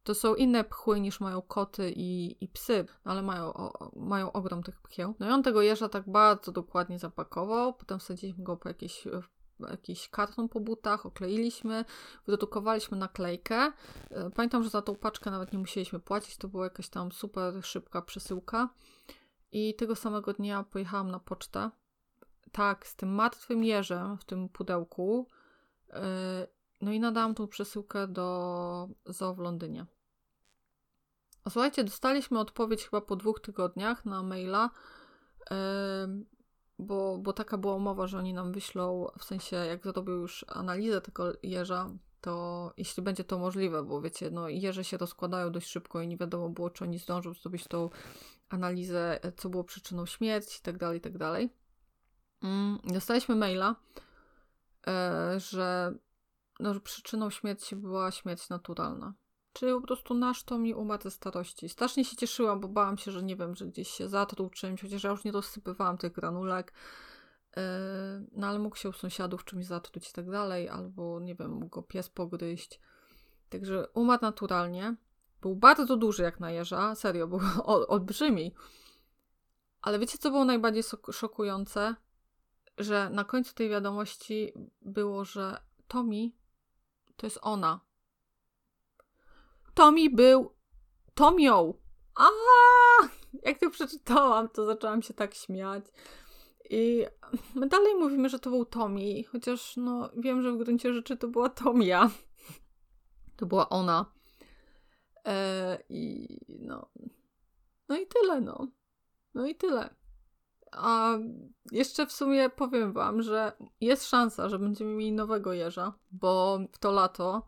To 0.02 0.14
są 0.14 0.34
inne 0.34 0.64
pchły 0.64 1.00
niż 1.00 1.20
mają 1.20 1.42
koty 1.42 1.92
i, 1.96 2.44
i 2.44 2.48
psy, 2.48 2.86
ale 3.04 3.22
mają, 3.22 3.54
o, 3.54 3.90
mają 3.96 4.32
ogrom 4.32 4.62
tych 4.62 4.80
pchieł. 4.80 5.14
No 5.18 5.28
i 5.28 5.30
on 5.30 5.42
tego 5.42 5.62
jeża 5.62 5.88
tak 5.88 6.10
bardzo 6.10 6.52
dokładnie 6.52 6.98
zapakował, 6.98 7.74
potem 7.74 7.98
wsadziliśmy 7.98 8.44
go 8.44 8.56
po 8.56 8.68
jakieś 8.68 9.06
jakiś 9.60 10.08
karton 10.08 10.48
po 10.48 10.60
butach, 10.60 11.06
okleiliśmy, 11.06 11.84
wydrukowaliśmy 12.26 12.98
naklejkę. 12.98 13.72
E, 14.10 14.30
pamiętam, 14.30 14.62
że 14.62 14.70
za 14.70 14.82
tą 14.82 14.94
paczkę 14.94 15.30
nawet 15.30 15.52
nie 15.52 15.58
musieliśmy 15.58 16.00
płacić, 16.00 16.36
to 16.36 16.48
była 16.48 16.64
jakaś 16.64 16.88
tam 16.88 17.12
super 17.12 17.64
szybka 17.64 18.02
przesyłka. 18.02 18.68
I 19.52 19.74
tego 19.74 19.96
samego 19.96 20.32
dnia 20.32 20.64
pojechałam 20.64 21.10
na 21.10 21.20
pocztę. 21.20 21.70
Tak, 22.52 22.86
z 22.86 22.96
tym 22.96 23.08
martwym 23.08 23.64
jeżem 23.64 24.18
w 24.18 24.24
tym 24.24 24.48
pudełku. 24.48 25.28
E, 25.90 26.46
no 26.80 26.92
i 26.92 27.00
nadałam 27.00 27.34
tą 27.34 27.48
przesyłkę 27.48 28.08
do 28.08 28.88
zoo 29.06 29.34
w 29.34 29.38
Londynie. 29.38 29.86
Słuchajcie, 31.48 31.84
dostaliśmy 31.84 32.38
odpowiedź 32.38 32.84
chyba 32.84 33.00
po 33.00 33.16
dwóch 33.16 33.40
tygodniach 33.40 34.04
na 34.04 34.22
maila 34.22 34.70
bo, 36.78 37.18
bo 37.18 37.32
taka 37.32 37.58
była 37.58 37.74
umowa, 37.74 38.06
że 38.06 38.18
oni 38.18 38.34
nam 38.34 38.52
wyślą, 38.52 39.06
w 39.18 39.24
sensie 39.24 39.56
jak 39.56 39.84
zrobią 39.84 40.12
już 40.12 40.44
analizę 40.48 41.00
tego 41.00 41.32
jeża, 41.42 41.90
to 42.20 42.72
jeśli 42.76 43.02
będzie 43.02 43.24
to 43.24 43.38
możliwe, 43.38 43.82
bo 43.82 44.00
wiecie, 44.00 44.30
no 44.30 44.48
jeże 44.48 44.84
się 44.84 44.96
rozkładają 44.96 45.52
dość 45.52 45.68
szybko 45.68 46.00
i 46.00 46.08
nie 46.08 46.16
wiadomo 46.16 46.48
było, 46.48 46.70
czy 46.70 46.84
oni 46.84 46.98
zdążą 46.98 47.34
zrobić 47.34 47.64
tą 47.68 47.90
analizę, 48.48 49.20
co 49.36 49.48
było 49.48 49.64
przyczyną 49.64 50.06
śmierci 50.06 50.58
i 50.58 50.62
tak 50.62 50.78
dalej, 50.78 50.98
i 50.98 51.00
tak. 51.00 51.12
Mm, 52.42 52.78
dostaliśmy 52.84 53.36
maila, 53.36 53.76
e, 54.86 55.40
że, 55.40 55.94
no, 56.60 56.74
że 56.74 56.80
przyczyną 56.80 57.30
śmierci 57.30 57.76
była 57.76 58.10
śmierć 58.10 58.48
naturalna. 58.48 59.14
Czy 59.56 59.72
po 59.72 59.80
prostu 59.80 60.14
nasz 60.14 60.42
to 60.42 60.58
mi 60.58 60.74
umarł 60.74 61.02
ze 61.02 61.10
starości. 61.10 61.68
Strasznie 61.68 62.04
się 62.04 62.16
cieszyłam, 62.16 62.60
bo 62.60 62.68
bałam 62.68 62.98
się, 62.98 63.10
że 63.10 63.22
nie 63.22 63.36
wiem, 63.36 63.54
że 63.54 63.66
gdzieś 63.66 63.88
się 63.88 64.08
zatruł 64.08 64.50
czymś, 64.50 64.82
chociaż 64.82 65.04
ja 65.04 65.10
już 65.10 65.24
nie 65.24 65.32
rozsypywałam 65.32 65.98
tych 65.98 66.12
granulek. 66.12 66.72
Yy, 67.56 67.62
no 68.32 68.46
ale 68.46 68.58
mógł 68.58 68.76
się 68.76 68.88
u 68.88 68.92
sąsiadów 68.92 69.44
czymś 69.44 69.66
zatruć 69.66 70.10
i 70.10 70.12
tak 70.12 70.30
dalej, 70.30 70.68
albo 70.68 71.20
nie 71.20 71.34
wiem, 71.34 71.50
mógł 71.50 71.68
go 71.68 71.82
pies 71.82 72.08
pogryźć. 72.08 72.80
Także 73.48 73.88
umarł 73.94 74.22
naturalnie. 74.22 74.96
Był 75.40 75.56
bardzo 75.56 75.96
duży 75.96 76.22
jak 76.22 76.40
na 76.40 76.50
jeża, 76.50 76.94
serio, 76.94 77.26
był 77.26 77.40
olbrzymi. 77.64 78.54
Ale 79.82 79.98
wiecie, 79.98 80.18
co 80.18 80.30
było 80.30 80.44
najbardziej 80.44 80.82
szokujące? 81.12 81.94
Że 82.78 83.10
na 83.10 83.24
końcu 83.24 83.54
tej 83.54 83.68
wiadomości 83.68 84.52
było, 84.82 85.24
że 85.24 85.60
Tommy 85.88 86.30
to 87.16 87.26
jest 87.26 87.38
ona. 87.42 87.85
Tommy 89.76 90.10
był 90.10 90.54
Tomią. 91.14 91.74
A, 92.14 92.28
jak 93.42 93.58
to 93.58 93.70
przeczytałam, 93.70 94.48
to 94.48 94.66
zaczęłam 94.66 95.02
się 95.02 95.14
tak 95.14 95.34
śmiać. 95.34 95.84
I 96.70 97.06
my 97.54 97.66
dalej 97.66 97.94
mówimy, 97.94 98.28
że 98.28 98.38
to 98.38 98.50
był 98.50 98.64
Tommy, 98.64 99.24
chociaż 99.32 99.76
no 99.76 100.10
wiem, 100.16 100.42
że 100.42 100.52
w 100.52 100.56
gruncie 100.56 100.94
rzeczy 100.94 101.16
to 101.16 101.28
była 101.28 101.48
Tomia. 101.48 102.10
To 103.36 103.46
była 103.46 103.68
ona. 103.68 104.12
E, 105.26 105.78
I 105.88 106.28
no. 106.48 106.88
No 107.88 107.96
i 107.96 108.06
tyle, 108.06 108.40
no. 108.40 108.68
No 109.34 109.46
i 109.46 109.54
tyle. 109.54 109.94
A 110.72 111.18
jeszcze 111.72 112.06
w 112.06 112.12
sumie 112.12 112.50
powiem 112.50 112.92
wam, 112.92 113.22
że 113.22 113.52
jest 113.80 114.08
szansa, 114.08 114.48
że 114.48 114.58
będziemy 114.58 114.94
mieli 114.94 115.12
nowego 115.12 115.52
jeża, 115.52 115.92
bo 116.10 116.58
w 116.72 116.78
to 116.78 116.92
lato 116.92 117.46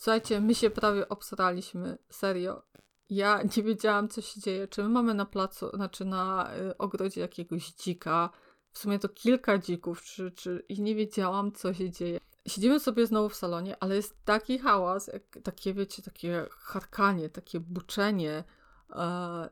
Słuchajcie, 0.00 0.40
my 0.40 0.54
się 0.54 0.70
prawie 0.70 1.08
obsraliśmy, 1.08 1.98
serio. 2.10 2.62
Ja 3.10 3.42
nie 3.56 3.62
wiedziałam, 3.62 4.08
co 4.08 4.20
się 4.20 4.40
dzieje. 4.40 4.68
Czy 4.68 4.82
my 4.82 4.88
mamy 4.88 5.14
na 5.14 5.26
placu, 5.26 5.70
znaczy 5.74 6.04
na 6.04 6.50
y, 6.56 6.78
ogrodzie 6.78 7.20
jakiegoś 7.20 7.72
dzika, 7.72 8.30
w 8.72 8.78
sumie 8.78 8.98
to 8.98 9.08
kilka 9.08 9.58
dzików, 9.58 10.02
czy, 10.02 10.30
czy 10.30 10.64
i 10.68 10.80
nie 10.82 10.94
wiedziałam, 10.94 11.52
co 11.52 11.74
się 11.74 11.90
dzieje. 11.90 12.20
Siedzimy 12.46 12.80
sobie 12.80 13.06
znowu 13.06 13.28
w 13.28 13.34
salonie, 13.34 13.76
ale 13.80 13.96
jest 13.96 14.24
taki 14.24 14.58
hałas, 14.58 15.06
jak, 15.06 15.22
takie, 15.42 15.74
wiecie, 15.74 16.02
takie 16.02 16.46
harkanie, 16.50 17.28
takie 17.28 17.60
buczenie, 17.60 18.44
e, 18.90 19.48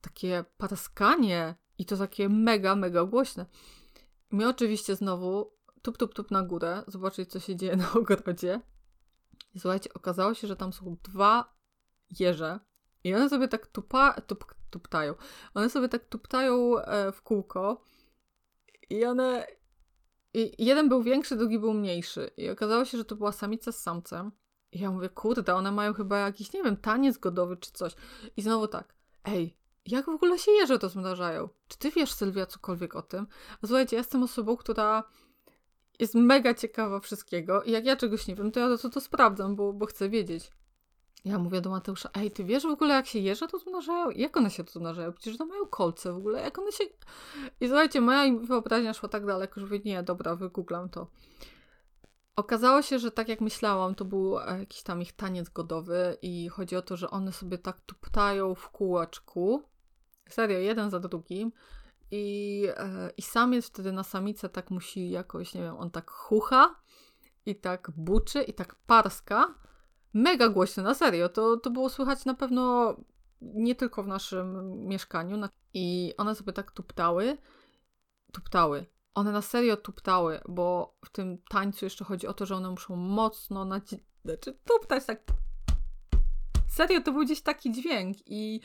takie 0.00 0.44
paraskanie 0.58 1.54
i 1.78 1.84
to 1.84 1.96
takie 1.96 2.28
mega, 2.28 2.74
mega 2.74 3.04
głośne. 3.04 3.46
My 4.30 4.48
oczywiście 4.48 4.96
znowu 4.96 5.52
tup, 5.82 5.98
tup, 5.98 6.14
tup 6.14 6.30
na 6.30 6.42
górę, 6.42 6.82
zobaczyć, 6.86 7.30
co 7.30 7.40
się 7.40 7.56
dzieje 7.56 7.76
na 7.76 7.92
ogrodzie. 8.00 8.60
I 9.54 9.60
słuchajcie, 9.60 9.90
okazało 9.94 10.34
się, 10.34 10.46
że 10.46 10.56
tam 10.56 10.72
są 10.72 10.96
dwa 11.02 11.54
jeże 12.20 12.60
i 13.04 13.14
one 13.14 13.28
sobie 13.28 13.48
tak 13.48 13.66
tupa, 13.66 14.20
tup, 14.20 14.54
tuptają. 14.70 15.14
One 15.54 15.70
sobie 15.70 15.88
tak 15.88 16.04
tuptają 16.04 16.78
e, 16.78 17.12
w 17.12 17.22
kółko 17.22 17.84
i 18.90 19.04
one... 19.04 19.46
I 20.34 20.64
jeden 20.64 20.88
był 20.88 21.02
większy, 21.02 21.36
drugi 21.36 21.58
był 21.58 21.74
mniejszy. 21.74 22.30
I 22.36 22.50
okazało 22.50 22.84
się, 22.84 22.98
że 22.98 23.04
to 23.04 23.16
była 23.16 23.32
samica 23.32 23.72
z 23.72 23.82
samcem. 23.82 24.32
I 24.72 24.80
ja 24.80 24.90
mówię, 24.90 25.08
kurde, 25.08 25.54
one 25.54 25.72
mają 25.72 25.94
chyba 25.94 26.18
jakiś, 26.18 26.52
nie 26.52 26.62
wiem, 26.62 26.76
taniec 26.76 27.18
godowy 27.18 27.56
czy 27.56 27.72
coś. 27.72 27.94
I 28.36 28.42
znowu 28.42 28.68
tak, 28.68 28.94
ej, 29.24 29.56
jak 29.86 30.06
w 30.06 30.08
ogóle 30.08 30.38
się 30.38 30.50
jeże 30.52 30.78
rozmnażają? 30.78 31.48
Czy 31.68 31.78
ty 31.78 31.90
wiesz, 31.90 32.12
Sylwia, 32.12 32.46
cokolwiek 32.46 32.96
o 32.96 33.02
tym? 33.02 33.26
A 33.62 33.66
słuchajcie, 33.66 33.96
ja 33.96 34.00
jestem 34.00 34.22
osobą, 34.22 34.56
która 34.56 35.04
jest 35.98 36.14
mega 36.14 36.54
ciekawa 36.54 37.00
wszystkiego 37.00 37.62
i 37.62 37.70
jak 37.70 37.84
ja 37.84 37.96
czegoś 37.96 38.26
nie 38.26 38.34
wiem, 38.34 38.52
to 38.52 38.60
ja 38.60 38.76
to, 38.78 38.90
to 38.90 39.00
sprawdzam, 39.00 39.56
bo, 39.56 39.72
bo 39.72 39.86
chcę 39.86 40.08
wiedzieć. 40.08 40.50
Ja 41.24 41.38
mówię 41.38 41.60
do 41.60 41.70
Mateusza, 41.70 42.10
ej, 42.14 42.30
ty 42.30 42.44
wiesz 42.44 42.62
w 42.62 42.70
ogóle 42.70 42.94
jak 42.94 43.06
się 43.06 43.18
jeże 43.18 43.46
to 43.46 43.52
rozmnażają? 43.52 44.10
Jak 44.10 44.36
one 44.36 44.50
się 44.50 44.62
rozmnażają? 44.62 45.12
Przecież 45.12 45.38
to 45.38 45.46
mają 45.46 45.66
kolce 45.66 46.12
w 46.12 46.16
ogóle, 46.16 46.40
jak 46.40 46.58
one 46.58 46.72
się... 46.72 46.84
I 47.60 47.66
słuchajcie, 47.66 48.00
moja 48.00 48.38
wyobraźnia 48.40 48.94
szła 48.94 49.08
tak 49.08 49.26
daleko, 49.26 49.60
że 49.60 49.66
mówię, 49.66 49.80
nie, 49.84 50.02
dobra, 50.02 50.36
wygooglam 50.36 50.88
to. 50.88 51.06
Okazało 52.36 52.82
się, 52.82 52.98
że 52.98 53.10
tak 53.10 53.28
jak 53.28 53.40
myślałam, 53.40 53.94
to 53.94 54.04
był 54.04 54.38
e, 54.38 54.58
jakiś 54.58 54.82
tam 54.82 55.02
ich 55.02 55.12
taniec 55.12 55.48
godowy 55.48 56.16
i 56.22 56.48
chodzi 56.48 56.76
o 56.76 56.82
to, 56.82 56.96
że 56.96 57.10
one 57.10 57.32
sobie 57.32 57.58
tak 57.58 57.80
tuptają 57.80 58.54
w 58.54 58.70
kółeczku, 58.70 59.62
serio, 60.28 60.58
jeden 60.58 60.90
za 60.90 61.00
drugim 61.00 61.52
i, 62.10 62.64
e, 62.76 63.10
I 63.16 63.22
samiec 63.22 63.66
wtedy 63.66 63.92
na 63.92 64.02
samicę 64.02 64.48
tak 64.48 64.70
musi 64.70 65.10
jakoś, 65.10 65.54
nie 65.54 65.60
wiem, 65.60 65.76
on 65.76 65.90
tak 65.90 66.10
chucha 66.10 66.74
i 67.46 67.56
tak 67.56 67.90
buczy 67.96 68.42
i 68.42 68.54
tak 68.54 68.74
parska. 68.74 69.54
Mega 70.14 70.48
głośno, 70.48 70.82
na 70.82 70.94
serio. 70.94 71.28
To, 71.28 71.56
to 71.56 71.70
było 71.70 71.90
słychać 71.90 72.24
na 72.24 72.34
pewno 72.34 72.96
nie 73.40 73.74
tylko 73.74 74.02
w 74.02 74.06
naszym 74.06 74.78
mieszkaniu. 74.86 75.36
I 75.74 76.14
one 76.16 76.34
sobie 76.34 76.52
tak 76.52 76.70
tuptały. 76.70 77.38
Tuptały. 78.32 78.86
One 79.14 79.32
na 79.32 79.42
serio 79.42 79.76
tuptały, 79.76 80.40
bo 80.48 80.96
w 81.04 81.10
tym 81.10 81.38
tańcu 81.48 81.86
jeszcze 81.86 82.04
chodzi 82.04 82.26
o 82.26 82.34
to, 82.34 82.46
że 82.46 82.56
one 82.56 82.70
muszą 82.70 82.96
mocno 82.96 83.64
naci- 83.64 84.04
znaczy 84.24 84.58
tuptać 84.64 85.04
tak. 85.04 85.22
Serio, 86.68 87.00
to 87.00 87.12
był 87.12 87.24
gdzieś 87.24 87.40
taki 87.40 87.72
dźwięk 87.72 88.16
i 88.26 88.60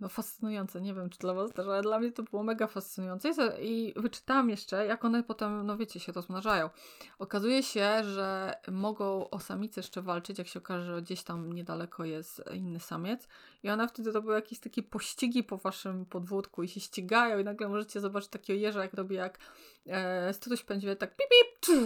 no 0.00 0.08
fascynujące, 0.08 0.80
nie 0.80 0.94
wiem 0.94 1.10
czy 1.10 1.18
dla 1.18 1.34
was 1.34 1.52
też, 1.52 1.66
ale 1.66 1.82
dla 1.82 1.98
mnie 1.98 2.12
to 2.12 2.22
było 2.22 2.42
mega 2.42 2.66
fascynujące 2.66 3.30
i 3.60 3.94
wyczytałam 3.96 4.50
jeszcze, 4.50 4.86
jak 4.86 5.04
one 5.04 5.22
potem, 5.22 5.66
no 5.66 5.76
wiecie, 5.76 6.00
się 6.00 6.12
rozmnażają. 6.12 6.70
Okazuje 7.18 7.62
się, 7.62 8.04
że 8.04 8.54
mogą 8.68 9.30
o 9.30 9.40
samicy 9.40 9.80
jeszcze 9.80 10.02
walczyć, 10.02 10.38
jak 10.38 10.48
się 10.48 10.58
okaże, 10.58 10.94
że 10.94 11.02
gdzieś 11.02 11.22
tam 11.22 11.52
niedaleko 11.52 12.04
jest 12.04 12.42
inny 12.54 12.80
samiec 12.80 13.28
i 13.62 13.70
one 13.70 13.88
wtedy 13.88 14.12
robią 14.12 14.30
jakieś 14.30 14.58
takie 14.58 14.82
pościgi 14.82 15.44
po 15.44 15.56
waszym 15.56 16.06
podwórku 16.06 16.62
i 16.62 16.68
się 16.68 16.80
ścigają 16.80 17.38
i 17.38 17.44
nagle 17.44 17.68
możecie 17.68 18.00
zobaczyć 18.00 18.30
takiego 18.30 18.60
jeża, 18.60 18.82
jak 18.82 18.94
robi 18.94 19.14
jak 19.14 19.38
e, 19.86 20.34
struś 20.34 20.64
tak 20.98 21.16
pip, 21.16 21.28
pip, 21.28 21.78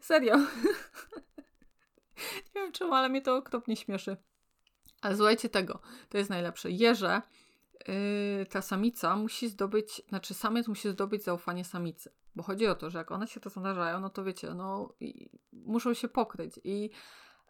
serio. 0.00 0.36
nie 2.54 2.54
wiem 2.54 2.72
czemu, 2.72 2.94
ale 2.94 3.08
mnie 3.08 3.22
to 3.22 3.36
okropnie 3.36 3.76
śmieszy. 3.76 4.16
Ale 5.00 5.16
słuchajcie 5.16 5.48
tego, 5.48 5.80
to 6.08 6.18
jest 6.18 6.30
najlepsze. 6.30 6.70
Jeże, 6.70 7.22
yy, 7.88 8.46
ta 8.46 8.62
samica 8.62 9.16
musi 9.16 9.48
zdobyć, 9.48 10.02
znaczy 10.08 10.34
samiec 10.34 10.68
musi 10.68 10.90
zdobyć 10.90 11.24
zaufanie 11.24 11.64
samicy. 11.64 12.12
Bo 12.36 12.42
chodzi 12.42 12.66
o 12.66 12.74
to, 12.74 12.90
że 12.90 12.98
jak 12.98 13.10
one 13.10 13.28
się 13.28 13.40
to 13.40 13.50
zanarzają, 13.50 14.00
no 14.00 14.10
to 14.10 14.24
wiecie, 14.24 14.54
no 14.54 14.94
muszą 15.52 15.94
się 15.94 16.08
pokryć. 16.08 16.60
I, 16.64 16.90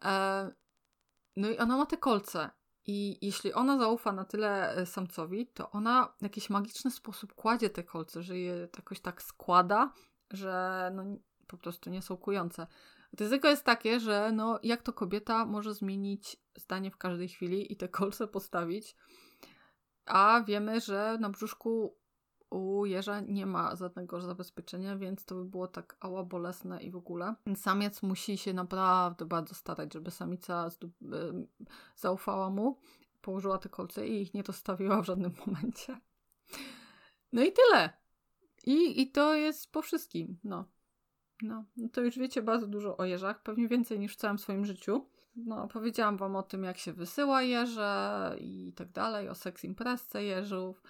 e, 0.04 0.50
no 1.36 1.50
i 1.50 1.58
ona 1.58 1.76
ma 1.76 1.86
te 1.86 1.96
kolce. 1.96 2.50
I 2.86 3.26
jeśli 3.26 3.52
ona 3.52 3.78
zaufa 3.78 4.12
na 4.12 4.24
tyle 4.24 4.74
e, 4.74 4.86
samcowi, 4.86 5.46
to 5.46 5.70
ona 5.70 6.14
w 6.18 6.22
jakiś 6.22 6.50
magiczny 6.50 6.90
sposób 6.90 7.34
kładzie 7.34 7.70
te 7.70 7.82
kolce, 7.82 8.22
że 8.22 8.38
je 8.38 8.68
jakoś 8.76 9.00
tak 9.00 9.22
składa, 9.22 9.92
że 10.30 10.90
no, 10.94 11.04
po 11.46 11.56
prostu 11.56 11.90
nie 11.90 12.02
są 12.02 12.16
kujące. 12.16 12.66
Ryzyko 13.18 13.48
jest 13.48 13.64
takie, 13.64 14.00
że 14.00 14.32
no, 14.32 14.58
jak 14.62 14.82
to 14.82 14.92
kobieta 14.92 15.46
może 15.46 15.74
zmienić 15.74 16.36
zdanie 16.56 16.90
w 16.90 16.96
każdej 16.96 17.28
chwili 17.28 17.72
i 17.72 17.76
te 17.76 17.88
kolce 17.98 18.28
postawić, 18.28 18.96
a 20.06 20.44
wiemy, 20.46 20.80
że 20.80 21.18
na 21.20 21.30
brzuszku 21.30 21.96
u 22.50 22.86
jeża 22.86 23.20
nie 23.20 23.46
ma 23.46 23.76
żadnego 23.76 24.20
zabezpieczenia, 24.20 24.96
więc 24.96 25.24
to 25.24 25.34
by 25.34 25.44
było 25.44 25.68
tak 25.68 25.96
ała 26.00 26.24
bolesne 26.24 26.82
i 26.82 26.90
w 26.90 26.96
ogóle. 26.96 27.34
Samiec 27.56 28.02
musi 28.02 28.38
się 28.38 28.54
naprawdę 28.54 29.24
bardzo 29.24 29.54
starać, 29.54 29.92
żeby 29.92 30.10
samica 30.10 30.68
zaufała 31.96 32.50
mu, 32.50 32.78
położyła 33.20 33.58
te 33.58 33.68
kolce 33.68 34.08
i 34.08 34.22
ich 34.22 34.34
nie 34.34 34.42
dostawiła 34.42 35.02
w 35.02 35.06
żadnym 35.06 35.32
momencie. 35.46 36.00
No 37.32 37.42
i 37.42 37.52
tyle. 37.52 37.92
I, 38.66 39.02
i 39.02 39.10
to 39.10 39.34
jest 39.34 39.72
po 39.72 39.82
wszystkim. 39.82 40.38
No. 40.44 40.64
No. 41.42 41.64
No 41.76 41.88
to 41.88 42.00
już 42.00 42.18
wiecie 42.18 42.42
bardzo 42.42 42.66
dużo 42.66 42.96
o 42.96 43.04
jeżach, 43.04 43.42
pewnie 43.42 43.68
więcej 43.68 43.98
niż 43.98 44.12
w 44.12 44.16
całym 44.16 44.38
swoim 44.38 44.64
życiu. 44.64 45.06
No, 45.36 45.68
powiedziałam 45.68 46.16
wam 46.16 46.36
o 46.36 46.42
tym, 46.42 46.64
jak 46.64 46.78
się 46.78 46.92
wysyła 46.92 47.42
jeże 47.42 48.36
i 48.40 48.72
tak 48.76 48.92
dalej, 48.92 49.28
o 49.28 49.34
seks 49.34 49.64
imprezce 49.64 50.24
jeżów. 50.24 50.82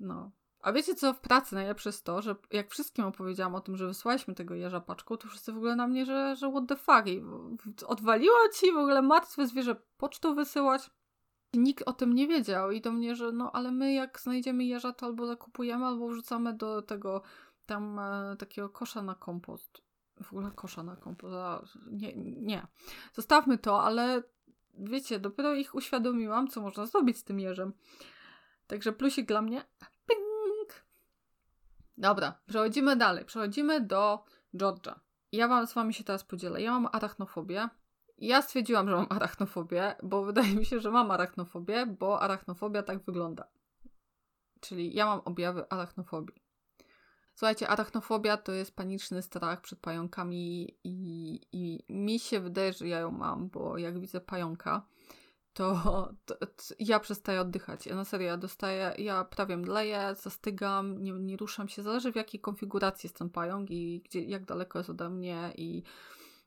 No, 0.00 0.30
a 0.60 0.72
wiecie 0.72 0.94
co, 0.94 1.14
w 1.14 1.20
pracy 1.20 1.54
najlepsze 1.54 1.88
jest 1.88 2.04
to, 2.04 2.22
że 2.22 2.36
jak 2.50 2.70
wszystkim 2.70 3.04
opowiedziałam 3.04 3.54
o 3.54 3.60
tym, 3.60 3.76
że 3.76 3.86
wysłaliśmy 3.86 4.34
tego 4.34 4.54
jeża 4.54 4.80
paczką, 4.80 5.16
to 5.16 5.28
wszyscy 5.28 5.52
w 5.52 5.56
ogóle 5.56 5.76
na 5.76 5.86
mnie, 5.86 6.06
że, 6.06 6.36
że 6.36 6.50
what 6.50 6.68
the 6.68 6.76
fuck, 6.76 7.06
I 7.06 7.22
odwaliła 7.86 8.38
ci 8.54 8.72
w 8.72 8.76
ogóle 8.76 9.02
martwe 9.02 9.46
zwierzę 9.46 9.76
pocztą 9.96 10.34
wysyłać. 10.34 10.90
Nikt 11.54 11.88
o 11.88 11.92
tym 11.92 12.12
nie 12.12 12.28
wiedział 12.28 12.70
i 12.70 12.80
do 12.80 12.92
mnie, 12.92 13.16
że 13.16 13.32
no 13.32 13.52
ale 13.52 13.72
my 13.72 13.92
jak 13.92 14.20
znajdziemy 14.20 14.64
jeża, 14.64 14.92
to 14.92 15.06
albo 15.06 15.26
zakupujemy, 15.26 15.86
albo 15.86 16.08
wrzucamy 16.08 16.54
do 16.54 16.82
tego 16.82 17.22
tam 17.68 17.98
e, 17.98 18.36
takiego 18.36 18.68
kosza 18.68 19.02
na 19.02 19.14
kompost. 19.14 19.82
W 20.22 20.32
ogóle 20.32 20.50
kosza 20.50 20.82
na 20.82 20.96
kompost. 20.96 21.34
Nie, 21.90 22.16
nie. 22.16 22.66
Zostawmy 23.12 23.58
to, 23.58 23.82
ale 23.82 24.22
wiecie, 24.74 25.18
dopiero 25.18 25.54
ich 25.54 25.74
uświadomiłam, 25.74 26.48
co 26.48 26.60
można 26.60 26.86
zrobić 26.86 27.18
z 27.18 27.24
tym 27.24 27.40
jeżem. 27.40 27.72
Także 28.66 28.92
plusik 28.92 29.26
dla 29.26 29.42
mnie. 29.42 29.64
Dobra, 31.98 32.40
przechodzimy 32.46 32.96
dalej. 32.96 33.24
Przechodzimy 33.24 33.80
do 33.80 34.24
George'a. 34.54 34.94
Ja 35.32 35.48
wam 35.48 35.66
z 35.66 35.74
wami 35.74 35.94
się 35.94 36.04
teraz 36.04 36.24
podzielę. 36.24 36.62
Ja 36.62 36.72
mam 36.72 36.88
arachnofobię. 36.92 37.68
Ja 38.18 38.42
stwierdziłam, 38.42 38.88
że 38.88 38.96
mam 38.96 39.06
arachnofobię, 39.16 39.96
bo 40.02 40.24
wydaje 40.24 40.54
mi 40.54 40.64
się, 40.64 40.80
że 40.80 40.90
mam 40.90 41.10
arachnofobię, 41.10 41.86
bo 41.86 42.20
arachnofobia 42.20 42.82
tak 42.82 43.04
wygląda. 43.04 43.48
Czyli 44.60 44.94
ja 44.94 45.06
mam 45.06 45.20
objawy 45.20 45.68
arachnofobii. 45.68 46.47
Słuchajcie, 47.38 47.68
arachnofobia 47.68 48.36
to 48.36 48.52
jest 48.52 48.76
paniczny 48.76 49.22
strach 49.22 49.60
przed 49.60 49.78
pająkami 49.78 50.76
i, 50.84 51.40
i 51.52 51.84
mi 51.88 52.18
się 52.18 52.40
wydaje, 52.40 52.72
że 52.72 52.88
ja 52.88 52.98
ją 52.98 53.10
mam, 53.10 53.48
bo 53.48 53.78
jak 53.78 54.00
widzę 54.00 54.20
pająka, 54.20 54.86
to, 55.52 55.74
to, 56.24 56.34
to, 56.34 56.46
ja 56.78 57.00
przestaję 57.00 57.40
oddychać. 57.40 57.86
Ja 57.86 57.96
na 57.96 58.04
serio, 58.04 58.26
ja 58.26 58.36
dostaję, 58.36 58.94
ja 58.98 59.24
prawie 59.24 59.56
mdleję, 59.56 60.14
zastygam, 60.20 61.02
nie, 61.02 61.12
nie 61.12 61.36
ruszam 61.36 61.68
się. 61.68 61.82
Zależy 61.82 62.12
w 62.12 62.16
jakiej 62.16 62.40
konfiguracji 62.40 63.06
jest 63.06 63.18
ten 63.18 63.30
pająk 63.30 63.70
i 63.70 64.02
gdzie, 64.04 64.20
jak 64.22 64.44
daleko 64.44 64.78
jest 64.78 64.90
ode 64.90 65.10
mnie 65.10 65.52
i, 65.56 65.82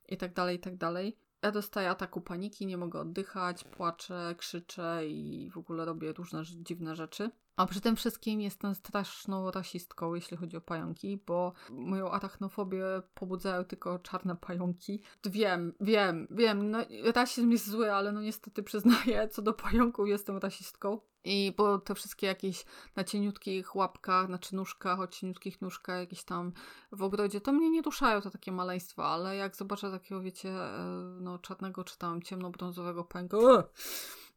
i 0.09 0.17
tak 0.17 0.33
dalej, 0.33 0.55
i 0.57 0.59
tak 0.59 0.77
dalej. 0.77 1.17
Ja 1.41 1.51
dostaję 1.51 1.89
ataku 1.89 2.21
paniki, 2.21 2.65
nie 2.65 2.77
mogę 2.77 2.99
oddychać, 2.99 3.63
płaczę, 3.63 4.35
krzyczę 4.37 5.07
i 5.07 5.49
w 5.49 5.57
ogóle 5.57 5.85
robię 5.85 6.13
różne 6.13 6.43
dziwne 6.45 6.95
rzeczy. 6.95 7.31
A 7.55 7.65
przy 7.65 7.81
tym 7.81 7.95
wszystkim 7.95 8.41
jestem 8.41 8.75
straszną 8.75 9.51
rasistką, 9.51 10.15
jeśli 10.15 10.37
chodzi 10.37 10.57
o 10.57 10.61
pająki, 10.61 11.23
bo 11.27 11.53
moją 11.69 12.11
arachnofobię 12.11 12.85
pobudzają 13.13 13.63
tylko 13.63 13.99
czarne 13.99 14.35
pająki. 14.35 15.01
Wiem, 15.25 15.73
wiem, 15.79 16.27
wiem, 16.31 16.71
no 16.71 16.79
rasizm 17.15 17.51
jest 17.51 17.69
zły, 17.69 17.93
ale 17.93 18.11
no 18.11 18.21
niestety 18.21 18.63
przyznaję, 18.63 19.29
co 19.29 19.41
do 19.41 19.53
pająków 19.53 20.07
jestem 20.07 20.37
rasistką. 20.37 20.99
I 21.23 21.53
bo 21.57 21.79
te 21.79 21.95
wszystkie 21.95 22.27
jakieś 22.27 22.65
na 22.95 23.03
cieniutkich 23.03 23.75
łapkach, 23.75 24.25
znaczy 24.25 24.55
nóżkach, 24.55 24.99
o 24.99 25.07
cieniutkich 25.07 25.61
nóżkach, 25.61 25.99
jakieś 25.99 26.23
tam 26.23 26.51
w 26.91 27.03
ogrodzie, 27.03 27.41
to 27.41 27.51
mnie 27.51 27.69
nie 27.69 27.81
ruszają 27.81 28.21
to 28.21 28.29
takie 28.29 28.51
maleństwa, 28.51 29.05
ale 29.05 29.35
jak 29.35 29.55
zobaczę 29.55 29.91
takiego, 29.91 30.21
wiecie, 30.21 30.49
e, 30.49 30.77
no 31.19 31.39
czarnego 31.39 31.83
czy 31.83 31.97
tam 31.97 32.21
ciemnobrązowego 32.21 33.03
pęka, 33.03 33.37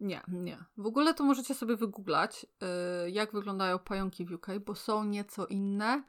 nie, 0.01 0.23
nie. 0.29 0.64
W 0.77 0.87
ogóle 0.87 1.14
to 1.14 1.25
możecie 1.25 1.55
sobie 1.55 1.77
wygooglać, 1.77 2.47
yy, 3.05 3.11
jak 3.11 3.33
wyglądają 3.33 3.79
pająki 3.79 4.25
w 4.25 4.33
UK, 4.33 4.47
bo 4.66 4.75
są 4.75 5.05
nieco 5.05 5.47
inne. 5.47 6.03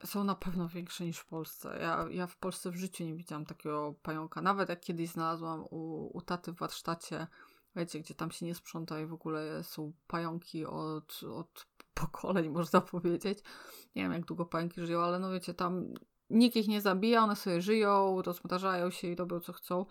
Yy, 0.00 0.06
są 0.06 0.24
na 0.24 0.34
pewno 0.34 0.68
większe 0.68 1.04
niż 1.04 1.18
w 1.18 1.26
Polsce. 1.26 1.78
Ja, 1.80 2.06
ja 2.10 2.26
w 2.26 2.36
Polsce 2.36 2.70
w 2.70 2.76
życiu 2.76 3.04
nie 3.04 3.14
widziałam 3.14 3.44
takiego 3.44 3.94
pająka. 4.02 4.42
Nawet 4.42 4.68
jak 4.68 4.80
kiedyś 4.80 5.10
znalazłam 5.10 5.64
u, 5.70 6.10
u 6.18 6.22
taty 6.22 6.52
w 6.52 6.56
warsztacie, 6.56 7.26
wiecie, 7.76 8.00
gdzie 8.00 8.14
tam 8.14 8.30
się 8.30 8.46
nie 8.46 8.54
sprząta 8.54 9.00
i 9.00 9.06
w 9.06 9.12
ogóle 9.12 9.64
są 9.64 9.92
pająki 10.06 10.66
od, 10.66 11.20
od 11.34 11.66
pokoleń, 11.94 12.50
można 12.58 12.80
powiedzieć. 12.80 13.38
Nie 13.96 14.02
wiem, 14.02 14.12
jak 14.12 14.24
długo 14.24 14.46
pająki 14.46 14.86
żyją, 14.86 15.00
ale 15.00 15.18
no 15.18 15.30
wiecie, 15.30 15.54
tam 15.54 15.94
nikt 16.30 16.56
ich 16.56 16.68
nie 16.68 16.80
zabija, 16.80 17.24
one 17.24 17.36
sobie 17.36 17.62
żyją, 17.62 18.22
rozmnażają 18.22 18.90
się 18.90 19.08
i 19.08 19.16
robią 19.16 19.40
co 19.40 19.52
chcą. 19.52 19.86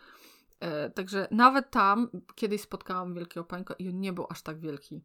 E, 0.59 0.89
także 0.89 1.27
nawet 1.31 1.71
tam 1.71 2.09
kiedyś 2.35 2.61
spotkałam 2.61 3.13
wielkiego 3.13 3.43
pańka 3.43 3.73
i 3.73 3.89
on 3.89 3.99
nie 3.99 4.13
był 4.13 4.25
aż 4.29 4.41
tak 4.41 4.59
wielki, 4.59 5.01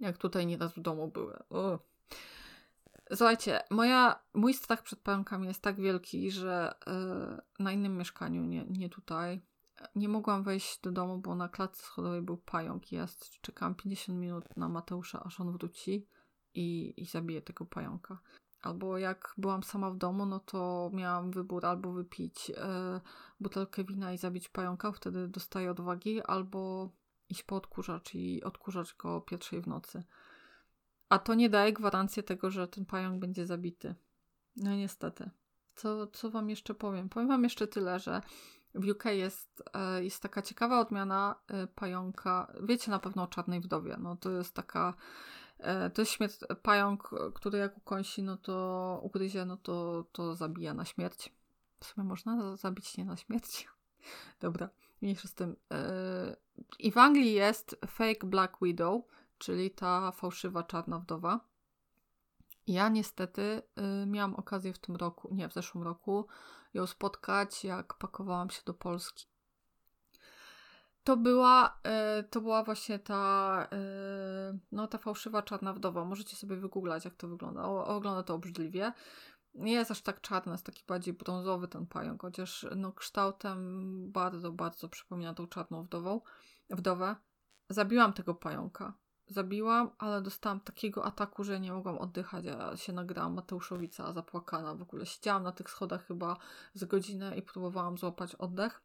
jak 0.00 0.18
tutaj 0.18 0.46
nieraz 0.46 0.74
w 0.74 0.80
domu 0.80 1.08
były. 1.08 1.38
O. 1.50 1.78
Słuchajcie, 3.14 3.60
moja, 3.70 4.22
mój 4.34 4.54
strach 4.54 4.82
przed 4.82 4.98
pająkami 4.98 5.46
jest 5.46 5.62
tak 5.62 5.80
wielki, 5.80 6.30
że 6.30 6.74
y, 7.58 7.62
na 7.62 7.72
innym 7.72 7.96
mieszkaniu, 7.96 8.44
nie, 8.44 8.64
nie 8.64 8.88
tutaj, 8.88 9.40
nie 9.94 10.08
mogłam 10.08 10.42
wejść 10.42 10.80
do 10.80 10.92
domu, 10.92 11.18
bo 11.18 11.34
na 11.34 11.48
klatce 11.48 11.82
schodowej 11.82 12.22
był 12.22 12.36
pająk 12.36 12.92
ja 12.92 13.06
czekałam 13.40 13.74
50 13.74 14.18
minut 14.18 14.56
na 14.56 14.68
Mateusza, 14.68 15.22
aż 15.24 15.40
on 15.40 15.52
wróci 15.52 16.06
i, 16.54 16.94
i 16.96 17.06
zabije 17.06 17.42
tego 17.42 17.64
pająka. 17.64 18.18
Albo 18.62 18.98
jak 18.98 19.34
byłam 19.36 19.62
sama 19.62 19.90
w 19.90 19.96
domu, 19.96 20.26
no 20.26 20.40
to 20.40 20.90
miałam 20.94 21.30
wybór 21.30 21.66
albo 21.66 21.92
wypić 21.92 22.52
e, 22.56 23.00
butelkę 23.40 23.84
wina 23.84 24.12
i 24.12 24.18
zabić 24.18 24.48
pająka, 24.48 24.92
wtedy 24.92 25.28
dostaję 25.28 25.70
odwagi, 25.70 26.22
albo 26.22 26.90
iść 27.28 27.42
po 27.42 27.56
odkurzacz 27.56 28.14
i 28.14 28.42
odkurzać 28.42 28.94
go 28.94 29.16
o 29.16 29.20
pierwszej 29.20 29.62
w 29.62 29.66
nocy. 29.66 30.02
A 31.08 31.18
to 31.18 31.34
nie 31.34 31.48
daje 31.48 31.72
gwarancji 31.72 32.22
tego, 32.22 32.50
że 32.50 32.68
ten 32.68 32.86
pająk 32.86 33.20
będzie 33.20 33.46
zabity. 33.46 33.94
No 34.56 34.76
niestety. 34.76 35.30
Co, 35.74 36.06
co 36.06 36.30
wam 36.30 36.50
jeszcze 36.50 36.74
powiem? 36.74 37.08
Powiem 37.08 37.28
wam 37.28 37.44
jeszcze 37.44 37.66
tyle, 37.66 37.98
że 37.98 38.22
w 38.78 38.88
UK 38.90 39.04
jest, 39.04 39.62
e, 39.74 40.04
jest 40.04 40.22
taka 40.22 40.42
ciekawa 40.42 40.80
odmiana 40.80 41.34
e, 41.48 41.66
pająka. 41.66 42.52
Wiecie 42.62 42.90
na 42.90 42.98
pewno 42.98 43.22
o 43.22 43.26
czarnej 43.26 43.60
wdowie. 43.60 43.96
No 44.00 44.16
to 44.16 44.30
jest 44.30 44.54
taka 44.54 44.94
E, 45.58 45.90
to 45.90 46.02
jest 46.02 46.12
śmierć, 46.12 46.38
pająk, 46.62 47.10
który 47.34 47.58
jak 47.58 47.76
ukąsi, 47.76 48.22
no 48.22 48.36
to 48.36 49.00
ugryzie, 49.02 49.44
no 49.44 49.56
to, 49.56 50.04
to 50.12 50.34
zabija 50.34 50.74
na 50.74 50.84
śmierć. 50.84 51.32
W 51.80 51.84
sumie 51.84 52.06
można 52.06 52.56
zabić 52.56 52.96
nie 52.96 53.04
na 53.04 53.16
śmierć. 53.16 53.68
Dobra, 54.40 54.68
mniejsza 55.02 55.28
z 55.28 55.34
tym. 55.34 55.56
I 56.78 56.92
w 56.92 56.98
Anglii 56.98 57.32
jest 57.32 57.76
fake 57.86 58.26
Black 58.26 58.56
Widow, 58.62 59.02
czyli 59.38 59.70
ta 59.70 60.12
fałszywa 60.12 60.62
czarna 60.62 60.98
wdowa. 60.98 61.40
Ja 62.68 62.88
niestety 62.88 63.62
y, 64.02 64.06
miałam 64.06 64.34
okazję 64.34 64.72
w 64.72 64.78
tym 64.78 64.96
roku, 64.96 65.28
nie, 65.34 65.48
w 65.48 65.52
zeszłym 65.52 65.84
roku 65.84 66.26
ją 66.74 66.86
spotkać, 66.86 67.64
jak 67.64 67.94
pakowałam 67.94 68.50
się 68.50 68.62
do 68.66 68.74
Polski 68.74 69.26
to 71.08 71.16
była, 71.16 71.78
e, 71.82 72.22
to 72.22 72.40
była 72.40 72.64
właśnie 72.64 72.98
ta, 72.98 73.66
e, 73.72 74.58
no 74.72 74.86
ta 74.86 74.98
fałszywa 74.98 75.42
czarna 75.42 75.72
wdowa. 75.72 76.04
Możecie 76.04 76.36
sobie 76.36 76.56
wygooglać, 76.56 77.04
jak 77.04 77.14
to 77.14 77.28
wygląda. 77.28 77.64
O, 77.64 77.86
ogląda 77.86 78.22
to 78.22 78.34
obrzydliwie. 78.34 78.92
Nie 79.54 79.72
jest 79.72 79.90
aż 79.90 80.02
tak 80.02 80.20
czarny, 80.20 80.52
jest 80.52 80.66
taki 80.66 80.82
bardziej 80.88 81.14
brązowy 81.14 81.68
ten 81.68 81.86
pająk, 81.86 82.22
chociaż 82.22 82.66
no, 82.76 82.92
kształtem 82.92 84.12
bardzo, 84.12 84.52
bardzo 84.52 84.88
przypomina 84.88 85.34
tą 85.34 85.46
czarną 85.46 85.82
wdową, 85.82 86.20
wdowę. 86.70 87.16
Zabiłam 87.68 88.12
tego 88.12 88.34
pająka. 88.34 88.92
Zabiłam, 89.30 89.90
ale 89.98 90.22
dostałam 90.22 90.60
takiego 90.60 91.04
ataku, 91.04 91.44
że 91.44 91.60
nie 91.60 91.72
mogłam 91.72 91.98
oddychać. 91.98 92.44
Ja 92.44 92.76
się 92.76 92.92
nagrałam 92.92 93.34
Mateuszowica 93.34 94.12
zapłakana. 94.12 94.74
W 94.74 94.82
ogóle 94.82 95.06
siedziałam 95.06 95.42
na 95.42 95.52
tych 95.52 95.70
schodach 95.70 96.06
chyba 96.06 96.36
z 96.74 96.84
godzinę 96.84 97.36
i 97.36 97.42
próbowałam 97.42 97.98
złapać 97.98 98.34
oddech. 98.34 98.82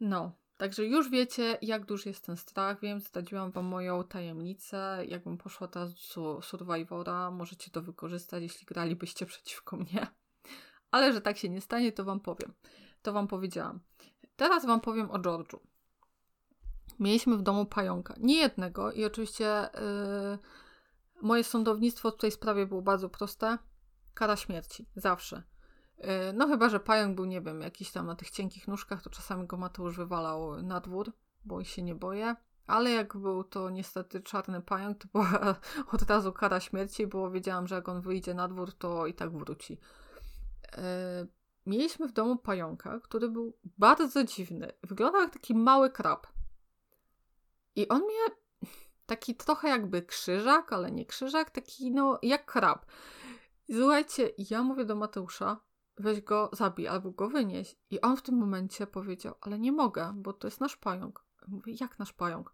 No, 0.00 0.32
także 0.56 0.84
już 0.84 1.10
wiecie, 1.10 1.58
jak 1.62 1.84
duży 1.84 2.08
jest 2.08 2.26
ten 2.26 2.36
strach. 2.36 2.80
Wiem, 2.80 3.00
zdradziłam 3.00 3.50
Wam 3.50 3.64
moją 3.64 4.04
tajemnicę. 4.04 5.04
Jakbym 5.08 5.38
poszła 5.38 5.68
teraz 5.68 6.14
do 6.14 6.42
Survivora, 6.42 7.30
możecie 7.30 7.70
to 7.70 7.82
wykorzystać, 7.82 8.42
jeśli 8.42 8.66
gralibyście 8.66 9.26
przeciwko 9.26 9.76
mnie. 9.76 10.06
Ale 10.90 11.12
że 11.12 11.20
tak 11.20 11.38
się 11.38 11.48
nie 11.48 11.60
stanie, 11.60 11.92
to 11.92 12.04
Wam 12.04 12.20
powiem. 12.20 12.52
To 13.02 13.12
Wam 13.12 13.28
powiedziałam. 13.28 13.80
Teraz 14.36 14.66
Wam 14.66 14.80
powiem 14.80 15.10
o 15.10 15.18
George'u. 15.18 15.58
Mieliśmy 17.00 17.36
w 17.36 17.42
domu 17.42 17.66
pająka. 17.66 18.14
Nie 18.18 18.36
jednego 18.36 18.92
i 18.92 19.04
oczywiście 19.04 19.68
yy, 19.74 20.38
moje 21.22 21.44
sądownictwo 21.44 22.10
w 22.10 22.16
tej 22.16 22.30
sprawie 22.30 22.66
było 22.66 22.82
bardzo 22.82 23.08
proste. 23.08 23.58
Kara 24.14 24.36
śmierci. 24.36 24.86
Zawsze. 24.96 25.42
E, 25.98 26.32
no 26.32 26.46
chyba, 26.46 26.68
że 26.68 26.80
pająk 26.80 27.16
był, 27.16 27.24
nie 27.24 27.40
wiem, 27.40 27.60
jakiś 27.60 27.90
tam 27.90 28.06
na 28.06 28.14
tych 28.14 28.30
cienkich 28.30 28.68
nóżkach, 28.68 29.02
to 29.02 29.10
czasami 29.10 29.46
go 29.46 29.56
Mateusz 29.56 29.96
wywalał 29.96 30.62
na 30.62 30.80
dwór, 30.80 31.12
bo 31.44 31.64
się 31.64 31.82
nie 31.82 31.94
boję. 31.94 32.36
Ale 32.66 32.90
jak 32.90 33.16
był 33.16 33.44
to 33.44 33.70
niestety 33.70 34.20
czarny 34.20 34.62
pająk, 34.62 34.98
to 34.98 35.08
była 35.12 35.56
od 35.94 36.02
razu 36.02 36.32
kara 36.32 36.60
śmierci, 36.60 37.06
bo 37.06 37.30
wiedziałam, 37.30 37.66
że 37.66 37.74
jak 37.74 37.88
on 37.88 38.00
wyjdzie 38.00 38.34
na 38.34 38.48
dwór, 38.48 38.72
to 38.72 39.06
i 39.06 39.14
tak 39.14 39.38
wróci. 39.38 39.78
E, 40.76 41.26
mieliśmy 41.66 42.08
w 42.08 42.12
domu 42.12 42.36
pająka, 42.36 43.00
który 43.00 43.28
był 43.28 43.56
bardzo 43.78 44.24
dziwny. 44.24 44.72
Wyglądał 44.82 45.20
jak 45.20 45.32
taki 45.32 45.54
mały 45.54 45.90
krab. 45.90 46.26
I 47.76 47.88
on 47.88 48.00
miał 48.00 48.36
taki 49.06 49.34
trochę 49.34 49.68
jakby 49.68 50.02
krzyżak, 50.02 50.72
ale 50.72 50.92
nie 50.92 51.06
krzyżak, 51.06 51.50
taki 51.50 51.90
no 51.90 52.18
jak 52.22 52.46
krab. 52.46 52.86
Słuchajcie, 53.70 54.30
ja 54.50 54.62
mówię 54.62 54.84
do 54.84 54.96
Mateusza, 54.96 55.60
weź 55.98 56.20
go, 56.20 56.50
zabij 56.52 56.88
albo 56.88 57.10
go 57.10 57.28
wynieś. 57.28 57.76
I 57.90 58.00
on 58.00 58.16
w 58.16 58.22
tym 58.22 58.34
momencie 58.34 58.86
powiedział, 58.86 59.34
ale 59.40 59.58
nie 59.58 59.72
mogę, 59.72 60.12
bo 60.16 60.32
to 60.32 60.46
jest 60.46 60.60
nasz 60.60 60.76
pająk. 60.76 61.24
Mówię, 61.48 61.74
jak 61.80 61.98
nasz 61.98 62.12
pająk? 62.12 62.52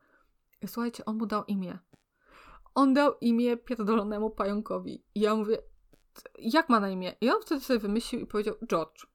I 0.60 0.68
słuchajcie, 0.68 1.04
on 1.04 1.16
mu 1.16 1.26
dał 1.26 1.44
imię. 1.44 1.78
On 2.74 2.94
dał 2.94 3.12
imię 3.20 3.56
pierdolonemu 3.56 4.30
pająkowi. 4.30 5.04
I 5.14 5.20
ja 5.20 5.34
mówię, 5.34 5.58
jak 6.38 6.68
ma 6.68 6.80
na 6.80 6.90
imię? 6.90 7.16
I 7.20 7.30
on 7.30 7.42
wtedy 7.42 7.60
sobie 7.60 7.78
wymyślił 7.78 8.20
i 8.20 8.26
powiedział 8.26 8.54
George. 8.66 9.06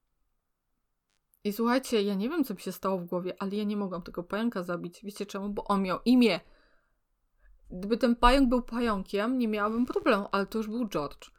I 1.43 1.53
słuchajcie, 1.53 2.01
ja 2.01 2.15
nie 2.15 2.29
wiem, 2.29 2.43
co 2.43 2.53
mi 2.53 2.62
się 2.62 2.71
stało 2.71 2.97
w 2.97 3.06
głowie, 3.06 3.34
ale 3.39 3.56
ja 3.56 3.63
nie 3.63 3.77
mogłam 3.77 4.01
tego 4.01 4.23
pająka 4.23 4.63
zabić. 4.63 4.99
Wiecie 5.03 5.25
czemu? 5.25 5.49
Bo 5.49 5.63
on 5.63 5.82
miał 5.82 5.99
imię. 6.06 6.39
Gdyby 7.71 7.97
ten 7.97 8.15
pająk 8.15 8.49
był 8.49 8.62
pająkiem, 8.62 9.38
nie 9.38 9.47
miałabym 9.47 9.86
problemu, 9.86 10.27
ale 10.32 10.45
to 10.45 10.58
już 10.58 10.67
był 10.67 10.88
George. 10.88 11.32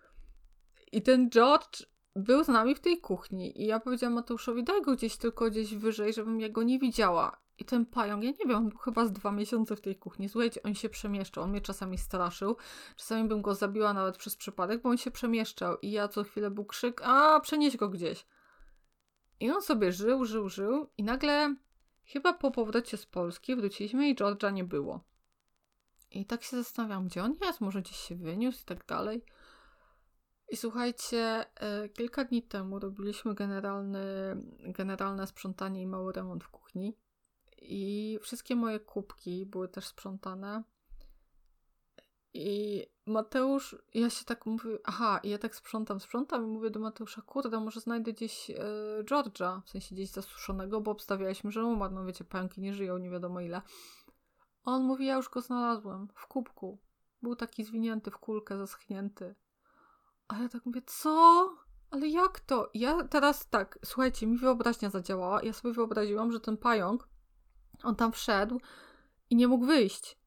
I 0.92 1.02
ten 1.02 1.30
George 1.30 1.82
był 2.16 2.44
z 2.44 2.48
nami 2.48 2.74
w 2.74 2.80
tej 2.80 3.00
kuchni. 3.00 3.62
I 3.62 3.66
ja 3.66 3.80
powiedziałam 3.80 4.14
Mateuszowi, 4.14 4.64
daj 4.64 4.82
go 4.82 4.92
gdzieś 4.92 5.16
tylko 5.16 5.50
gdzieś 5.50 5.74
wyżej, 5.74 6.12
żebym 6.12 6.40
ja 6.40 6.48
go 6.48 6.62
nie 6.62 6.78
widziała. 6.78 7.44
I 7.58 7.64
ten 7.64 7.86
pająk, 7.86 8.24
ja 8.24 8.30
nie 8.30 8.46
wiem, 8.46 8.68
był 8.68 8.78
chyba 8.78 9.06
z 9.06 9.12
dwa 9.12 9.32
miesiące 9.32 9.76
w 9.76 9.80
tej 9.80 9.96
kuchni. 9.96 10.28
Słuchajcie, 10.28 10.62
on 10.62 10.74
się 10.74 10.88
przemieszczał. 10.88 11.44
On 11.44 11.50
mnie 11.50 11.60
czasami 11.60 11.98
straszył. 11.98 12.56
Czasami 12.96 13.28
bym 13.28 13.42
go 13.42 13.54
zabiła 13.54 13.92
nawet 13.92 14.16
przez 14.16 14.36
przypadek, 14.36 14.82
bo 14.82 14.88
on 14.88 14.96
się 14.96 15.10
przemieszczał. 15.10 15.76
I 15.82 15.90
ja 15.90 16.08
co 16.08 16.24
chwilę 16.24 16.50
był 16.50 16.64
krzyk, 16.64 17.00
a 17.04 17.40
przenieś 17.40 17.76
go 17.76 17.88
gdzieś. 17.88 18.26
I 19.40 19.50
on 19.50 19.62
sobie 19.62 19.92
żył, 19.92 20.24
żył, 20.24 20.48
żył. 20.48 20.90
I 20.98 21.02
nagle, 21.02 21.56
chyba 22.04 22.32
po 22.32 22.50
powrocie 22.50 22.96
z 22.96 23.06
Polski, 23.06 23.56
wróciliśmy 23.56 24.08
i 24.08 24.14
George'a 24.14 24.52
nie 24.52 24.64
było. 24.64 25.04
I 26.10 26.26
tak 26.26 26.42
się 26.42 26.56
zastanawiam, 26.56 27.08
gdzie 27.08 27.22
on 27.22 27.34
jest, 27.42 27.60
może 27.60 27.82
gdzieś 27.82 27.96
się 27.96 28.16
wyniósł 28.16 28.62
i 28.62 28.64
tak 28.64 28.86
dalej. 28.86 29.24
I 30.48 30.56
słuchajcie, 30.56 31.44
e, 31.60 31.88
kilka 31.88 32.24
dni 32.24 32.42
temu 32.42 32.78
robiliśmy 32.78 33.34
generalny, 33.34 34.00
generalne 34.60 35.26
sprzątanie 35.26 35.82
i 35.82 35.86
mały 35.86 36.12
remont 36.12 36.44
w 36.44 36.48
kuchni. 36.48 36.96
I 37.58 38.18
wszystkie 38.22 38.56
moje 38.56 38.80
kubki 38.80 39.46
były 39.46 39.68
też 39.68 39.86
sprzątane. 39.86 40.62
I 42.34 42.86
Mateusz, 43.06 43.76
ja 43.94 44.10
się 44.10 44.24
tak 44.24 44.46
mówię, 44.46 44.78
aha, 44.84 45.20
ja 45.24 45.38
tak 45.38 45.56
sprzątam, 45.56 46.00
sprzątam 46.00 46.44
i 46.44 46.46
mówię 46.46 46.70
do 46.70 46.80
Mateusza, 46.80 47.22
kurde, 47.22 47.60
może 47.60 47.80
znajdę 47.80 48.12
gdzieś 48.12 48.50
e, 48.50 48.54
George'a, 49.02 49.60
w 49.64 49.70
sensie 49.70 49.94
gdzieś 49.94 50.10
zasuszonego, 50.10 50.80
bo 50.80 50.90
obstawialiśmy, 50.90 51.52
że 51.52 51.64
umarł, 51.64 51.94
no 51.94 52.04
wiecie, 52.04 52.24
pająki 52.24 52.60
nie 52.60 52.74
żyją, 52.74 52.98
nie 52.98 53.10
wiadomo 53.10 53.40
ile. 53.40 53.62
On 54.64 54.82
mówi, 54.82 55.06
ja 55.06 55.16
już 55.16 55.28
go 55.28 55.40
znalazłem, 55.40 56.08
w 56.14 56.26
kubku. 56.26 56.78
Był 57.22 57.36
taki 57.36 57.64
zwinięty 57.64 58.10
w 58.10 58.18
kulkę, 58.18 58.58
zaschnięty. 58.58 59.34
A 60.28 60.38
ja 60.38 60.48
tak 60.48 60.66
mówię, 60.66 60.82
co? 60.86 61.48
Ale 61.90 62.08
jak 62.08 62.40
to? 62.40 62.70
Ja 62.74 63.04
teraz 63.04 63.48
tak, 63.48 63.78
słuchajcie, 63.84 64.26
mi 64.26 64.38
wyobraźnia 64.38 64.90
zadziałała. 64.90 65.42
Ja 65.42 65.52
sobie 65.52 65.74
wyobraziłam, 65.74 66.32
że 66.32 66.40
ten 66.40 66.56
pająk, 66.56 67.08
on 67.82 67.96
tam 67.96 68.12
wszedł 68.12 68.60
i 69.30 69.36
nie 69.36 69.48
mógł 69.48 69.66
wyjść. 69.66 70.18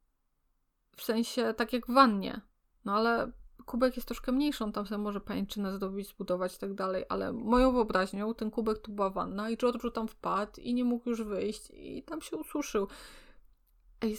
W 0.96 1.04
sensie, 1.04 1.54
tak 1.54 1.74
jak 1.74 1.88
w 1.88 1.94
wannie. 1.94 2.42
No 2.88 2.96
ale 2.96 3.32
kubek 3.66 3.96
jest 3.96 4.08
troszkę 4.08 4.32
mniejszy, 4.32 4.64
on 4.64 4.72
tam 4.72 4.86
sobie 4.86 4.98
może 4.98 5.22
pajęczynę 5.22 5.76
zdobyć, 5.76 6.08
zbudować 6.08 6.56
i 6.56 6.60
tak 6.60 6.74
dalej, 6.74 7.06
ale 7.10 7.34
moją 7.34 7.72
wyobraźnią 7.72 8.34
ten 8.34 8.52
kubek 8.52 8.80
tu 8.80 8.92
była 8.92 9.10
wanna 9.10 9.50
i 9.50 9.58
George'u 9.58 9.92
tam 9.92 10.08
wpadł 10.08 10.62
i 10.62 10.74
nie 10.74 10.84
mógł 10.84 11.10
już 11.10 11.24
wyjść 11.24 11.72
i 11.74 12.04
tam 12.04 12.22
się 12.22 12.38
ususzył. 12.38 12.88
Ej, 14.02 14.18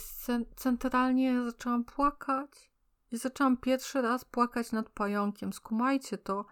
centralnie 0.57 1.45
zaczęłam 1.45 1.85
płakać. 1.85 2.71
I 3.11 3.17
zaczęłam 3.17 3.57
pierwszy 3.57 4.03
raz 4.03 4.25
płakać 4.25 4.73
nad 4.73 4.91
pająkiem. 4.91 5.53
Skumajcie 5.53 6.19
to, 6.19 6.45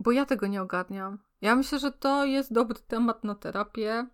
bo 0.00 0.12
ja 0.12 0.26
tego 0.26 0.46
nie 0.46 0.62
ogarniam. 0.62 1.18
Ja 1.40 1.56
myślę, 1.56 1.78
że 1.78 1.92
to 1.92 2.24
jest 2.24 2.52
dobry 2.52 2.78
temat 2.88 3.24
na 3.24 3.34
terapię. 3.34 4.06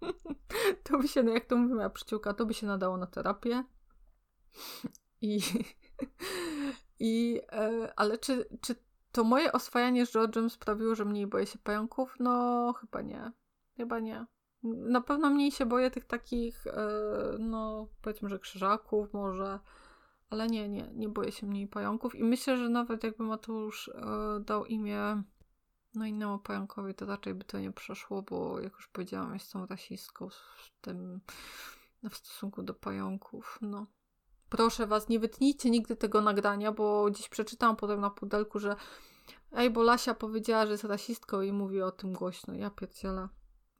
to 0.84 0.98
by 0.98 1.08
się, 1.08 1.22
no 1.22 1.32
jak 1.32 1.44
to 1.44 1.56
mówi 1.56 1.74
moja 1.74 1.90
przyciółka, 1.90 2.34
to 2.34 2.46
by 2.46 2.54
się 2.54 2.66
nadało 2.66 2.96
na 2.96 3.06
terapię. 3.06 3.64
I, 5.22 5.40
i 7.00 7.40
e, 7.52 7.92
ale 7.96 8.18
czy, 8.18 8.48
czy 8.60 8.74
to 9.12 9.24
moje 9.24 9.52
oswajanie 9.52 10.06
z 10.06 10.12
George'em 10.12 10.48
sprawiło, 10.48 10.94
że 10.94 11.04
mniej 11.04 11.26
boję 11.26 11.46
się 11.46 11.58
pająków? 11.58 12.16
No, 12.20 12.72
chyba 12.72 13.02
nie. 13.02 13.32
Chyba 13.76 13.98
nie. 13.98 14.26
Na 14.62 15.00
pewno 15.00 15.30
mniej 15.30 15.50
się 15.50 15.66
boję 15.66 15.90
tych 15.90 16.04
takich, 16.04 16.66
e, 16.66 16.88
no 17.38 17.88
powiedzmy, 18.02 18.28
że 18.28 18.38
krzyżaków 18.38 19.12
może, 19.12 19.60
ale 20.30 20.46
nie, 20.46 20.68
nie, 20.68 20.90
nie 20.94 21.08
boję 21.08 21.32
się 21.32 21.46
mniej 21.46 21.68
pająków 21.68 22.14
i 22.14 22.24
myślę, 22.24 22.56
że 22.56 22.68
nawet 22.68 23.04
jakby 23.04 23.24
Mateusz 23.24 23.88
e, 23.88 24.40
dał 24.40 24.66
imię 24.66 25.22
no 25.94 26.06
innemu 26.06 26.38
pająkowi, 26.38 26.94
to 26.94 27.06
raczej 27.06 27.34
by 27.34 27.44
to 27.44 27.60
nie 27.60 27.72
przeszło, 27.72 28.22
bo 28.22 28.60
jak 28.60 28.72
już 28.72 28.88
powiedziałam, 28.88 29.34
jestem 29.34 29.64
rasistką 29.64 30.28
w 30.28 30.70
tym, 30.80 31.20
w 32.10 32.16
stosunku 32.16 32.62
do 32.62 32.74
pająków, 32.74 33.58
no. 33.62 33.86
Proszę 34.52 34.86
was, 34.86 35.08
nie 35.08 35.18
wytnijcie 35.18 35.70
nigdy 35.70 35.96
tego 35.96 36.20
nagrania, 36.20 36.72
bo 36.72 37.10
dziś 37.10 37.28
przeczytałam 37.28 37.76
potem 37.76 38.00
na 38.00 38.10
pudelku, 38.10 38.58
że 38.58 38.76
ej, 39.52 39.70
bo 39.70 39.82
Lasia 39.82 40.14
powiedziała, 40.14 40.66
że 40.66 40.72
jest 40.72 40.84
rasistką 40.84 41.40
i 41.40 41.52
mówi 41.52 41.82
o 41.82 41.90
tym 41.90 42.12
głośno. 42.12 42.54
Ja 42.54 42.70
pierdzielę. 42.70 43.28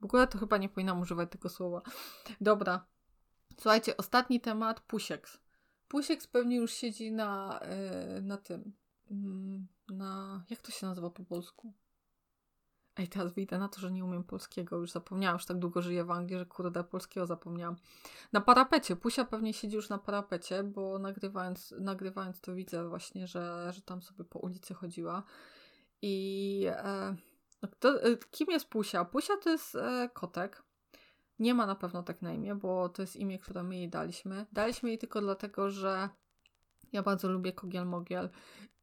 W 0.01 0.05
ogóle 0.05 0.27
to 0.27 0.39
chyba 0.39 0.57
nie 0.57 0.69
powinnam 0.69 1.01
używać 1.01 1.31
tego 1.31 1.49
słowa. 1.49 1.83
Dobra. 2.41 2.87
Słuchajcie, 3.61 3.97
ostatni 3.97 4.41
temat, 4.41 4.81
Pusieks. 4.81 5.39
Pusieks 5.89 6.27
pewnie 6.27 6.57
już 6.57 6.73
siedzi 6.73 7.13
na, 7.13 7.61
yy, 8.15 8.23
na 8.23 8.37
tym, 8.37 8.73
yy, 9.11 9.97
na, 9.97 10.45
jak 10.51 10.63
to 10.63 10.73
się 10.73 10.87
nazywa 10.87 11.11
po 11.11 11.25
polsku? 11.25 11.73
Ej, 12.97 13.09
teraz 13.09 13.33
wyjdę 13.33 13.59
na 13.59 13.69
to, 13.69 13.81
że 13.81 13.91
nie 13.91 14.05
umiem 14.05 14.25
polskiego. 14.25 14.77
Już 14.77 14.91
zapomniałam, 14.91 15.37
już 15.37 15.47
tak 15.47 15.59
długo 15.59 15.83
żyję 15.83 16.05
w 16.05 16.11
Anglii, 16.11 16.39
że 16.39 16.47
kurde, 16.47 16.85
polskiego 16.85 17.27
zapomniałam. 17.27 17.77
Na 18.33 18.41
parapecie. 18.41 18.97
Pusia 18.97 19.25
pewnie 19.25 19.55
siedzi 19.55 19.77
już 19.77 19.89
na 19.89 19.99
parapecie, 19.99 20.63
bo 20.63 20.99
nagrywając, 20.99 21.75
nagrywając 21.81 22.41
to 22.41 22.55
widzę 22.55 22.89
właśnie, 22.89 23.27
że, 23.27 23.73
że 23.73 23.83
tam 23.83 24.03
sobie 24.03 24.25
po 24.25 24.39
ulicy 24.39 24.75
chodziła. 24.75 25.23
I 26.03 26.67
e, 26.69 27.17
no, 27.63 27.69
to, 27.79 28.03
e, 28.03 28.17
kim 28.17 28.47
jest 28.51 28.69
Pusia? 28.69 29.05
Pusia 29.05 29.37
to 29.37 29.51
jest 29.51 29.75
e, 29.75 30.11
kotek. 30.13 30.63
Nie 31.39 31.55
ma 31.55 31.67
na 31.67 31.75
pewno 31.75 32.03
tak 32.03 32.23
na 32.23 32.33
imię, 32.33 32.55
bo 32.55 32.89
to 32.89 33.03
jest 33.03 33.17
imię, 33.17 33.39
które 33.39 33.63
my 33.63 33.77
jej 33.77 33.89
daliśmy. 33.89 34.47
Daliśmy 34.53 34.89
jej 34.89 34.99
tylko 34.99 35.21
dlatego, 35.21 35.71
że 35.71 36.09
ja 36.93 37.03
bardzo 37.03 37.29
lubię 37.29 37.53
Kogiel 37.53 37.87
Mogiel 37.87 38.31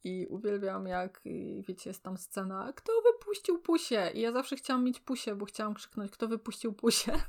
i 0.03 0.27
uwielbiam 0.29 0.87
jak, 0.87 1.21
wiecie, 1.67 1.89
jest 1.89 2.03
tam 2.03 2.17
scena, 2.17 2.73
kto 2.73 2.91
wypuścił 3.01 3.59
pusię? 3.59 4.11
I 4.13 4.21
ja 4.21 4.31
zawsze 4.31 4.55
chciałam 4.55 4.83
mieć 4.83 4.99
pusię, 4.99 5.35
bo 5.35 5.45
chciałam 5.45 5.73
krzyknąć, 5.73 6.11
kto 6.11 6.27
wypuścił 6.27 6.73
pusię? 6.73 7.11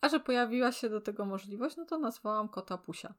A 0.00 0.08
że 0.08 0.20
pojawiła 0.20 0.72
się 0.72 0.88
do 0.88 1.00
tego 1.00 1.24
możliwość, 1.24 1.76
no 1.76 1.84
to 1.84 1.98
nazwałam 1.98 2.48
kota 2.48 2.78
pusia. 2.78 3.14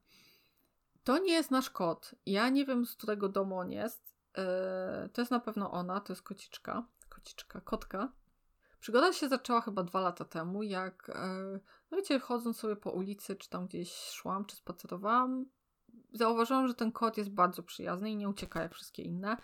To 1.04 1.18
nie 1.18 1.32
jest 1.32 1.50
nasz 1.50 1.70
kot. 1.70 2.14
Ja 2.26 2.48
nie 2.48 2.64
wiem, 2.64 2.86
z 2.86 2.96
którego 2.96 3.28
domu 3.28 3.58
on 3.58 3.72
jest. 3.72 4.14
Yy, 4.36 5.08
to 5.08 5.20
jest 5.20 5.30
na 5.30 5.40
pewno 5.40 5.70
ona, 5.70 6.00
to 6.00 6.12
jest 6.12 6.22
kociczka. 6.22 6.86
Kociczka, 7.08 7.60
kotka. 7.60 8.12
Przygoda 8.80 9.12
się 9.12 9.28
zaczęła 9.28 9.60
chyba 9.60 9.82
dwa 9.82 10.00
lata 10.00 10.24
temu, 10.24 10.62
jak, 10.62 11.10
yy, 11.52 11.60
no 11.90 11.96
wiecie, 11.96 12.18
chodząc 12.18 12.56
sobie 12.56 12.76
po 12.76 12.90
ulicy, 12.90 13.36
czy 13.36 13.48
tam 13.48 13.66
gdzieś 13.66 13.92
szłam, 13.94 14.44
czy 14.44 14.56
spacerowałam, 14.56 15.46
zauważyłam, 16.12 16.68
że 16.68 16.74
ten 16.74 16.92
kot 16.92 17.16
jest 17.16 17.30
bardzo 17.30 17.62
przyjazny 17.62 18.10
i 18.10 18.16
nie 18.16 18.28
ucieka 18.28 18.62
jak 18.62 18.74
wszystkie 18.74 19.02
inne. 19.02 19.36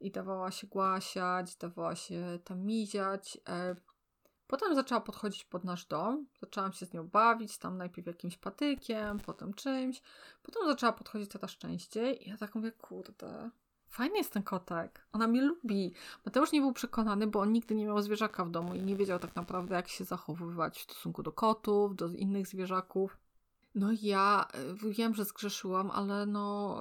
I 0.00 0.10
dawała 0.10 0.50
się 0.50 0.66
głasiać, 0.66 1.56
dawała 1.56 1.96
się 1.96 2.38
tam 2.44 2.60
miziać. 2.60 3.38
E, 3.48 3.76
potem 4.46 4.74
zaczęła 4.74 5.00
podchodzić 5.00 5.44
pod 5.44 5.64
nasz 5.64 5.86
dom. 5.86 6.26
Zaczęłam 6.40 6.72
się 6.72 6.86
z 6.86 6.92
nią 6.92 7.08
bawić, 7.08 7.58
tam 7.58 7.76
najpierw 7.76 8.06
jakimś 8.06 8.36
patykiem, 8.36 9.18
potem 9.18 9.54
czymś. 9.54 10.02
Potem 10.42 10.66
zaczęła 10.66 10.92
podchodzić 10.92 11.30
coraz 11.30 11.50
częściej 11.50 12.26
i 12.26 12.30
ja 12.30 12.36
tak 12.36 12.54
mówię, 12.54 12.72
kurde, 12.72 13.50
fajny 13.92 14.18
jest 14.18 14.32
ten 14.32 14.42
kotek. 14.42 15.06
Ona 15.12 15.26
mnie 15.26 15.42
lubi. 15.42 15.94
Mateusz 16.24 16.52
nie 16.52 16.60
był 16.60 16.72
przekonany, 16.72 17.26
bo 17.26 17.40
on 17.40 17.52
nigdy 17.52 17.74
nie 17.74 17.86
miał 17.86 18.02
zwierzaka 18.02 18.44
w 18.44 18.50
domu 18.50 18.74
i 18.74 18.82
nie 18.82 18.96
wiedział 18.96 19.18
tak 19.18 19.36
naprawdę, 19.36 19.74
jak 19.74 19.88
się 19.88 20.04
zachowywać 20.04 20.78
w 20.78 20.82
stosunku 20.82 21.22
do 21.22 21.32
kotów, 21.32 21.96
do 21.96 22.08
innych 22.08 22.46
zwierzaków. 22.46 23.18
No 23.74 23.88
ja 24.02 24.48
y, 24.84 24.92
wiem, 24.92 25.14
że 25.14 25.24
zgrzeszyłam, 25.24 25.90
ale 25.90 26.26
no 26.26 26.78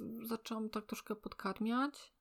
y, 0.00 0.26
zaczęłam 0.26 0.70
tak 0.70 0.86
troszkę 0.86 1.16
podkarmiać 1.16 2.12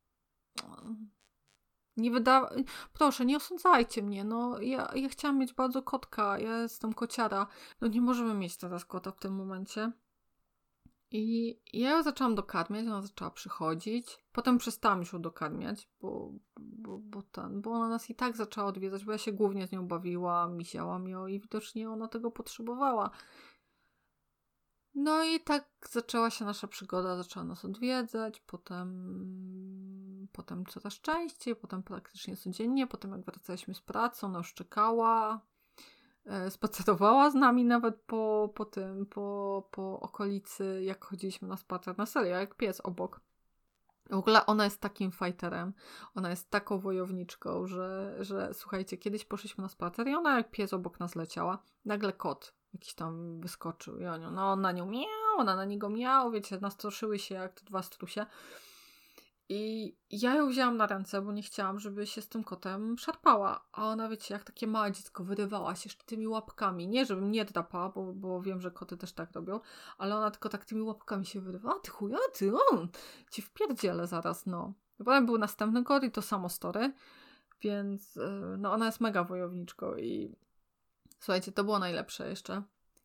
nie 1.98 2.12
wyda... 2.12 2.50
Proszę, 2.94 3.26
nie 3.26 3.38
osądzajcie 3.38 4.04
mnie, 4.04 4.24
no 4.24 4.60
ja, 4.60 4.91
ja 4.96 5.10
chciałam 5.10 5.38
mieć 5.38 5.54
bardzo 5.54 5.84
kotka, 5.84 6.39
ja 6.39 6.62
jestem 6.62 6.94
kociara. 6.94 7.48
No 7.82 7.88
nie 7.88 8.02
możemy 8.02 8.34
mieć 8.34 8.58
teraz 8.58 8.86
kota 8.86 9.12
w 9.12 9.20
tym 9.20 9.36
momencie. 9.36 9.91
I 11.12 11.60
ja 11.74 11.91
ją 11.91 12.04
zaczęłam 12.04 12.36
dokarmiać, 12.36 12.88
ona 12.88 13.02
zaczęła 13.02 13.32
przychodzić. 13.32 14.17
Potem 14.32 14.58
przestałam 14.58 15.00
już 15.00 15.13
ją 15.13 15.21
dokarmiać, 15.21 15.89
bo, 16.02 16.32
bo, 16.60 16.97
bo, 16.97 17.21
ten, 17.21 17.62
bo 17.62 17.71
ona 17.71 17.89
nas 17.89 18.10
i 18.10 18.15
tak 18.15 18.38
zaczęła 18.38 18.67
odwiedzać, 18.67 19.06
bo 19.06 19.12
ja 19.12 19.17
się 19.17 19.32
głównie 19.32 19.67
z 19.67 19.71
nią 19.71 19.88
bawiłam, 19.88 20.58
misiałam 20.58 21.08
ją 21.08 21.28
i 21.28 21.39
widocznie 21.39 21.89
ona 21.89 22.08
tego 22.08 22.32
potrzebowała. 22.32 23.10
No 24.95 25.24
i 25.24 25.39
tak 25.39 25.69
zaczęła 25.89 26.30
się 26.30 26.45
nasza 26.45 26.67
przygoda, 26.67 27.17
zaczęła 27.17 27.45
nas 27.45 27.65
odwiedzać, 27.65 28.39
potem, 28.39 30.28
potem 30.32 30.65
coraz 30.65 30.93
częściej, 30.93 31.56
potem 31.56 31.84
praktycznie 31.84 32.38
codziennie, 32.38 32.88
potem 32.88 33.12
jak 33.12 33.26
wracaliśmy 33.26 33.74
z 33.74 33.82
pracy, 33.82 34.26
ona 34.26 34.38
już 34.38 34.54
czekała, 34.54 35.41
spacerowała 36.50 37.30
z 37.30 37.36
nami 37.36 37.65
nawet 37.65 37.96
po, 38.02 38.50
po 38.56 38.65
tym, 38.65 39.06
po, 39.06 39.67
po 39.72 40.00
okolicy, 40.00 40.84
jak 40.84 41.06
chodziliśmy 41.06 41.48
na 41.48 41.58
spacer, 41.58 41.98
na 41.98 42.06
serio, 42.06 42.39
jak 42.39 42.56
pies 42.56 42.82
obok. 42.82 43.22
W 44.10 44.13
ogóle 44.13 44.46
ona 44.46 44.63
jest 44.63 44.82
takim 44.82 45.12
fighterem, 45.12 45.74
ona 46.15 46.30
jest 46.30 46.50
taką 46.50 46.80
wojowniczką, 46.80 47.67
że, 47.67 48.17
że 48.20 48.54
słuchajcie, 48.54 48.98
kiedyś 48.98 49.26
poszliśmy 49.26 49.62
na 49.62 49.70
spacer 49.70 50.08
i 50.08 50.15
ona 50.15 50.38
jak 50.38 50.52
pies 50.52 50.74
obok 50.74 51.00
nas 51.00 51.15
leciała, 51.15 51.63
nagle 51.86 52.13
kot 52.13 52.54
jakiś 52.74 52.94
tam 52.94 53.41
wyskoczył 53.41 54.00
i 54.00 54.06
on, 54.06 54.34
no 54.34 54.56
na 54.56 54.72
nią 54.72 54.86
miał, 54.86 55.38
ona 55.38 55.56
na 55.56 55.65
niego 55.65 55.89
miał, 55.89 56.32
wiecie, 56.32 56.58
nastroszyły 56.62 57.20
się 57.20 57.36
jak 57.36 57.54
te 57.54 57.65
dwa 57.65 57.82
strusie. 57.82 58.26
I 59.54 59.96
ja 60.10 60.36
ją 60.36 60.50
wzięłam 60.50 60.78
na 60.78 60.88
ręce, 60.88 61.22
bo 61.22 61.32
nie 61.32 61.42
chciałam, 61.42 61.80
żeby 61.80 62.08
się 62.08 62.22
z 62.22 62.30
tym 62.30 62.44
kotem 62.44 62.98
szarpała. 62.98 63.66
A 63.72 63.88
ona, 63.88 64.10
wiecie, 64.10 64.34
jak 64.34 64.44
takie 64.44 64.68
małe 64.68 64.92
dziecko, 64.92 65.24
wyrywała 65.24 65.76
się 65.76 65.88
jeszcze 65.88 66.04
tymi 66.06 66.28
łapkami. 66.28 66.88
Nie, 66.88 67.06
żebym 67.06 67.32
nie 67.32 67.46
drapała, 67.46 67.90
bo, 67.90 68.14
bo 68.14 68.42
wiem, 68.42 68.62
że 68.62 68.72
koty 68.72 68.98
też 68.98 69.14
tak 69.14 69.32
robią, 69.32 69.60
ale 69.98 70.16
ona 70.16 70.32
tylko 70.32 70.50
tak 70.50 70.66
tymi 70.66 70.82
łapkami 70.82 71.26
się 71.26 71.42
wyrywała. 71.42 71.80
Ty 71.80 71.92
chuja, 71.92 72.18
ty, 72.34 72.52
on 72.72 72.88
ci 73.32 73.42
wpierdzielę 73.42 74.08
zaraz, 74.08 74.46
no. 74.46 74.74
Potem 74.98 75.26
był 75.26 75.38
następny 75.38 75.84
kot 75.84 76.04
i 76.04 76.12
to 76.12 76.22
samo 76.22 76.50
story, 76.50 76.94
więc 77.62 78.18
y, 78.18 78.56
no 78.58 78.74
ona 78.74 78.86
jest 78.86 79.02
mega 79.02 79.24
wojowniczką 79.24 79.96
i 79.96 80.36
Słuchajcie, 81.20 81.52
to 81.52 81.64
było 81.64 81.80
najlepsze 81.80 82.30
jeszcze. 82.30 82.64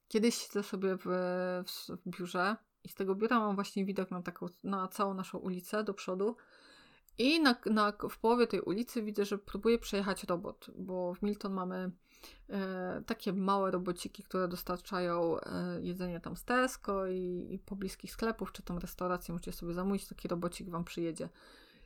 Kiedyś 0.08 0.34
siedzę 0.34 0.62
sobie 0.62 0.96
w, 0.96 1.04
w, 1.66 2.08
biurze 2.10 2.56
i 2.86 2.88
z 2.88 2.94
tego 2.94 3.14
biura 3.14 3.40
mam 3.40 3.54
właśnie 3.54 3.84
widok 3.84 4.10
na, 4.10 4.22
taką, 4.22 4.46
na 4.64 4.88
całą 4.88 5.14
naszą 5.14 5.38
ulicę 5.38 5.84
do 5.84 5.94
przodu. 5.94 6.36
I 7.18 7.40
na, 7.40 7.56
na, 7.66 7.92
w 8.10 8.18
połowie 8.18 8.46
tej 8.46 8.60
ulicy 8.60 9.02
widzę, 9.02 9.24
że 9.24 9.38
próbuje 9.38 9.78
przejechać 9.78 10.24
robot, 10.24 10.70
bo 10.78 11.14
w 11.14 11.22
Milton 11.22 11.52
mamy 11.52 11.90
e, 12.50 13.02
takie 13.06 13.32
małe 13.32 13.70
robociki, 13.70 14.22
które 14.22 14.48
dostarczają 14.48 15.40
e, 15.40 15.80
jedzenie 15.82 16.20
tam 16.20 16.36
z 16.36 16.44
Tesco 16.44 17.06
i, 17.06 17.48
i 17.50 17.58
pobliskich 17.58 18.12
sklepów, 18.12 18.52
czy 18.52 18.62
tam 18.62 18.78
restauracji 18.78 19.32
możecie 19.32 19.52
sobie 19.52 19.74
zamówić, 19.74 20.08
taki 20.08 20.28
robocik 20.28 20.70
wam 20.70 20.84
przyjedzie. 20.84 21.28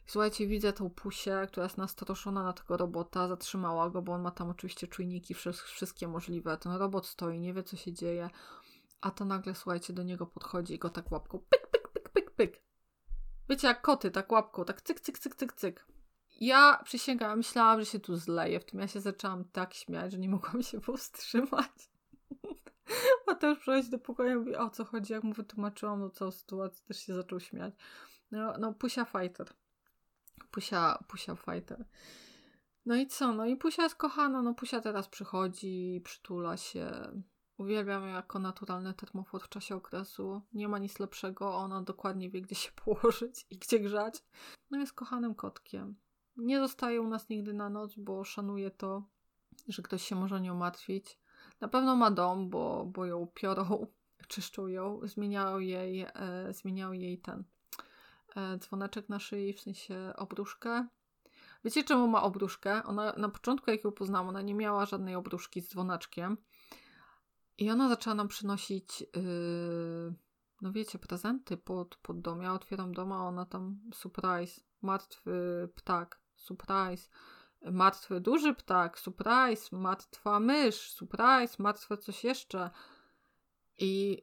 Słuchajcie, 0.07 0.47
widzę 0.47 0.73
tą 0.73 0.91
pusię, 0.91 1.47
która 1.49 1.65
jest 1.65 1.79
nastroszona 1.79 2.43
na 2.43 2.53
tego 2.53 2.77
robota, 2.77 3.29
zatrzymała 3.29 3.91
go, 3.91 4.03
bo 4.03 4.13
on 4.13 4.23
ma 4.23 4.31
tam 4.31 4.51
oczywiście 4.51 4.87
czujniki 4.87 5.35
wszystkie 5.65 6.09
możliwe. 6.09 6.57
Ten 6.57 6.73
robot 6.73 7.07
stoi, 7.07 7.41
nie 7.41 7.55
wie 7.55 7.63
co 7.63 7.77
się 7.77 7.93
dzieje, 7.93 8.31
a 9.01 9.11
to 9.11 9.25
nagle, 9.25 9.55
słuchajcie, 9.55 9.93
do 9.93 10.03
niego 10.03 10.27
podchodzi 10.27 10.75
i 10.75 10.79
go 10.79 10.91
tak 10.91 11.13
łapką 11.13 11.39
pyk, 11.39 11.67
pyk, 11.67 11.89
pyk, 11.89 12.11
pyk, 12.11 12.31
pyk. 12.31 12.63
Wiecie, 13.49 13.69
jak 13.69 13.83
koty, 13.83 14.11
tak 14.11 14.33
łapką, 14.33 14.65
tak 14.65 14.83
cyk, 14.83 15.01
cyk, 15.01 15.19
cyk, 15.19 15.37
cyk, 15.37 15.53
cyk. 15.53 15.87
Ja 16.41 16.81
przysięgam, 16.85 17.39
myślałam, 17.39 17.81
że 17.81 17.87
się 17.87 18.01
tu 18.01 18.17
zleję. 18.17 18.61
W 18.61 18.65
tym 18.65 18.81
ja 18.81 18.89
się 18.89 19.01
zaczęłam 19.01 19.45
tak 19.45 19.75
śmiać, 19.75 20.13
że 20.13 20.19
nie 20.19 20.29
mogłam 20.29 20.63
się 20.63 20.81
powstrzymać. 20.81 21.91
Mateusz 23.27 23.59
przychodzi 23.59 23.91
do 23.91 23.99
pokoju 23.99 24.31
i 24.31 24.37
mówi, 24.37 24.57
o 24.57 24.71
co 24.71 24.85
chodzi, 24.85 25.13
jak 25.13 25.25
mu 25.25 25.33
wytłumaczyłam 25.33 26.01
no, 26.01 26.11
całą 26.11 26.31
sytuację, 26.31 26.87
też 26.87 26.99
się 26.99 27.15
zaczął 27.15 27.41
śmiać. 27.41 27.75
No, 28.31 28.55
no 28.59 28.73
Pusia 28.73 29.05
Fighter. 29.05 29.47
Pusia, 30.51 31.05
Pusia 31.09 31.37
Fighter. 31.37 31.85
No 32.87 32.97
i 32.97 33.07
co? 33.07 33.33
No 33.33 33.47
i 33.47 33.57
Pusia 33.57 33.83
jest 33.83 33.95
kochana. 33.95 34.43
No 34.43 34.55
Pusia 34.55 34.81
teraz 34.81 35.09
przychodzi, 35.09 36.01
przytula 36.05 36.57
się. 36.57 36.91
Uwielbiam 37.61 38.03
ją 38.03 38.15
jako 38.15 38.39
naturalny 38.39 38.95
termofor 38.95 39.43
w 39.43 39.49
czasie 39.49 39.77
okresu. 39.77 40.43
Nie 40.53 40.69
ma 40.69 40.79
nic 40.79 40.99
lepszego. 40.99 41.55
Ona 41.55 41.83
dokładnie 41.83 42.31
wie, 42.31 42.43
gdzie 42.43 42.55
się 42.55 42.71
położyć 42.85 43.47
i 43.51 43.59
gdzie 43.59 43.81
grzać. 43.81 44.25
No 44.71 44.79
jest 44.79 44.93
kochanym 44.93 45.35
kotkiem. 45.35 45.97
Nie 46.37 46.59
zostaje 46.59 47.01
u 47.01 47.09
nas 47.09 47.29
nigdy 47.29 47.53
na 47.53 47.71
noc, 47.71 47.95
bo 47.97 48.25
szanuje 48.25 48.71
to, 48.71 49.03
że 49.69 49.83
ktoś 49.83 50.03
się 50.03 50.17
może 50.17 50.41
nią 50.41 50.55
martwić. 50.55 51.19
Na 51.61 51.69
pewno 51.69 51.97
ma 51.97 52.11
dom, 52.11 52.51
bo, 52.51 52.85
bo 52.87 53.07
ją 53.07 53.27
piorą, 53.35 53.87
czyszczą 54.29 54.67
ją, 54.67 55.01
zmieniają 55.03 55.59
jej, 55.59 56.01
e, 56.01 56.53
zmieniają 56.53 56.93
jej 56.93 57.19
ten 57.19 57.45
E, 58.37 58.59
dzwoneczek 58.59 59.09
na 59.09 59.19
szyi, 59.19 59.53
w 59.53 59.61
sensie 59.61 60.13
obruszkę. 60.17 60.87
Wiecie, 61.65 61.85
czemu 61.85 62.09
ma 62.09 62.23
obruszkę? 62.23 62.83
Ona 62.85 63.13
na 63.17 63.29
początku, 63.29 63.71
jak 63.71 63.85
ją 63.85 63.93
poznałam, 63.93 64.29
ona 64.29 64.43
nie 64.43 64.55
miała 64.55 64.87
żadnej 64.87 65.15
obruszki 65.15 65.61
z 65.61 65.69
dzwoneczkiem. 65.69 66.37
I 67.61 67.71
ona 67.71 67.89
zaczęła 67.89 68.15
nam 68.15 68.29
przynosić, 68.29 69.01
yy, 69.01 70.15
no 70.63 70.73
wiecie, 70.73 70.99
prezenty 70.99 71.57
pod, 71.57 71.97
pod 71.97 72.21
dom. 72.21 72.43
Ja 72.43 72.55
otwieram 72.55 72.95
dom, 72.95 73.13
a 73.13 73.29
ona 73.29 73.45
tam 73.45 73.81
surprise, 73.95 74.61
martwy 74.83 75.69
ptak, 75.75 76.21
surprise, 76.37 77.09
martwy 77.71 78.21
duży 78.21 78.55
ptak, 78.55 78.99
surprise, 78.99 79.77
martwa 79.77 80.41
mysz, 80.41 80.93
surprise, 80.93 81.57
martwe 81.59 81.97
coś 81.97 82.25
jeszcze. 82.25 82.71
I 83.79 84.23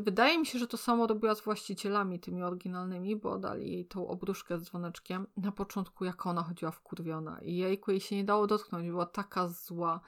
wydaje 0.00 0.38
mi 0.38 0.46
się, 0.46 0.58
że 0.58 0.66
to 0.66 0.76
samo 0.76 1.06
robiła 1.06 1.34
z 1.34 1.40
właścicielami 1.40 2.20
tymi 2.20 2.42
oryginalnymi, 2.42 3.16
bo 3.16 3.38
dali 3.38 3.72
jej 3.72 3.86
tą 3.86 4.08
obruszkę 4.08 4.58
z 4.58 4.62
dzwoneczkiem. 4.62 5.26
Na 5.36 5.52
początku 5.52 6.04
jak 6.04 6.26
ona 6.26 6.42
chodziła 6.42 6.70
wkurwiona 6.70 7.40
i 7.40 7.56
jejku, 7.56 7.90
jej 7.90 8.00
się 8.00 8.16
nie 8.16 8.24
dało 8.24 8.46
dotknąć, 8.46 8.88
była 8.88 9.06
taka 9.06 9.48
zła. 9.48 10.00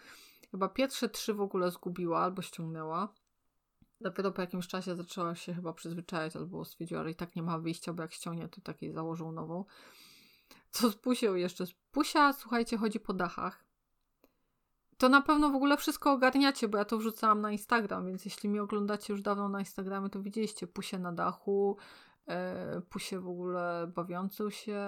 Chyba 0.51 0.69
pierwsze 0.69 1.09
trzy 1.09 1.35
w 1.35 1.41
ogóle 1.41 1.71
zgubiła 1.71 2.21
albo 2.21 2.43
ściągnęła. 2.43 3.15
Dopiero 4.01 4.33
po 4.33 4.41
jakimś 4.41 4.69
czasie 4.69 4.97
zaczęła 4.97 5.35
się 5.35 5.55
chyba 5.55 5.73
przyzwyczajać 5.73 6.37
albo 6.37 6.65
stwierdziła, 6.65 7.05
że 7.05 7.11
i 7.11 7.15
tak 7.15 7.37
nie 7.37 7.43
ma 7.43 7.59
wyjścia, 7.59 7.93
bo 7.93 8.03
jak 8.03 8.13
ściągnie, 8.13 8.49
to 8.49 8.61
takiej 8.61 8.93
założą 8.93 9.33
nową. 9.33 9.65
Co 10.71 10.91
z 10.91 10.97
Pusią 10.97 11.35
jeszcze? 11.35 11.65
Pusia, 11.91 12.33
słuchajcie, 12.33 12.77
chodzi 12.77 13.01
po 13.01 13.13
dachach 13.13 13.71
to 15.01 15.09
na 15.09 15.21
pewno 15.23 15.51
w 15.51 15.55
ogóle 15.55 15.77
wszystko 15.77 16.13
ogarniacie, 16.13 16.69
bo 16.69 16.79
ja 16.79 16.85
to 16.85 16.99
wrzucałam 16.99 17.41
na 17.41 17.53
Instagram, 17.53 18.07
więc 18.07 18.25
jeśli 18.25 18.49
mnie 18.49 18.63
oglądacie 18.63 19.13
już 19.13 19.23
dawno 19.23 19.49
na 19.49 19.61
Instagramie, 19.61 20.11
to 20.11 20.23
widzieliście 20.23 20.67
pusie 20.67 20.99
na 20.99 21.13
dachu, 21.13 21.77
e, 22.27 22.81
pusie 22.81 23.21
w 23.21 23.29
ogóle 23.29 23.93
bawiącą 23.95 24.51
się, 24.51 24.81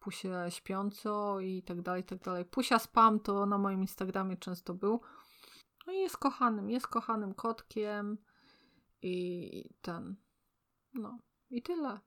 pusie 0.00 0.46
śpiąco 0.48 1.40
i 1.40 1.62
tak 1.62 1.82
dalej, 1.82 2.02
i 2.02 2.04
tak 2.04 2.18
dalej. 2.18 2.44
Pusia 2.44 2.78
spam 2.78 3.20
to 3.20 3.46
na 3.46 3.58
moim 3.58 3.80
Instagramie 3.80 4.36
często 4.36 4.74
był. 4.74 5.00
No 5.86 5.92
i 5.92 5.98
jest 5.98 6.16
kochanym, 6.16 6.70
jest 6.70 6.86
kochanym 6.86 7.34
kotkiem 7.34 8.18
i 9.02 9.74
ten, 9.82 10.16
no 10.94 11.18
i 11.50 11.62
tyle. 11.62 12.00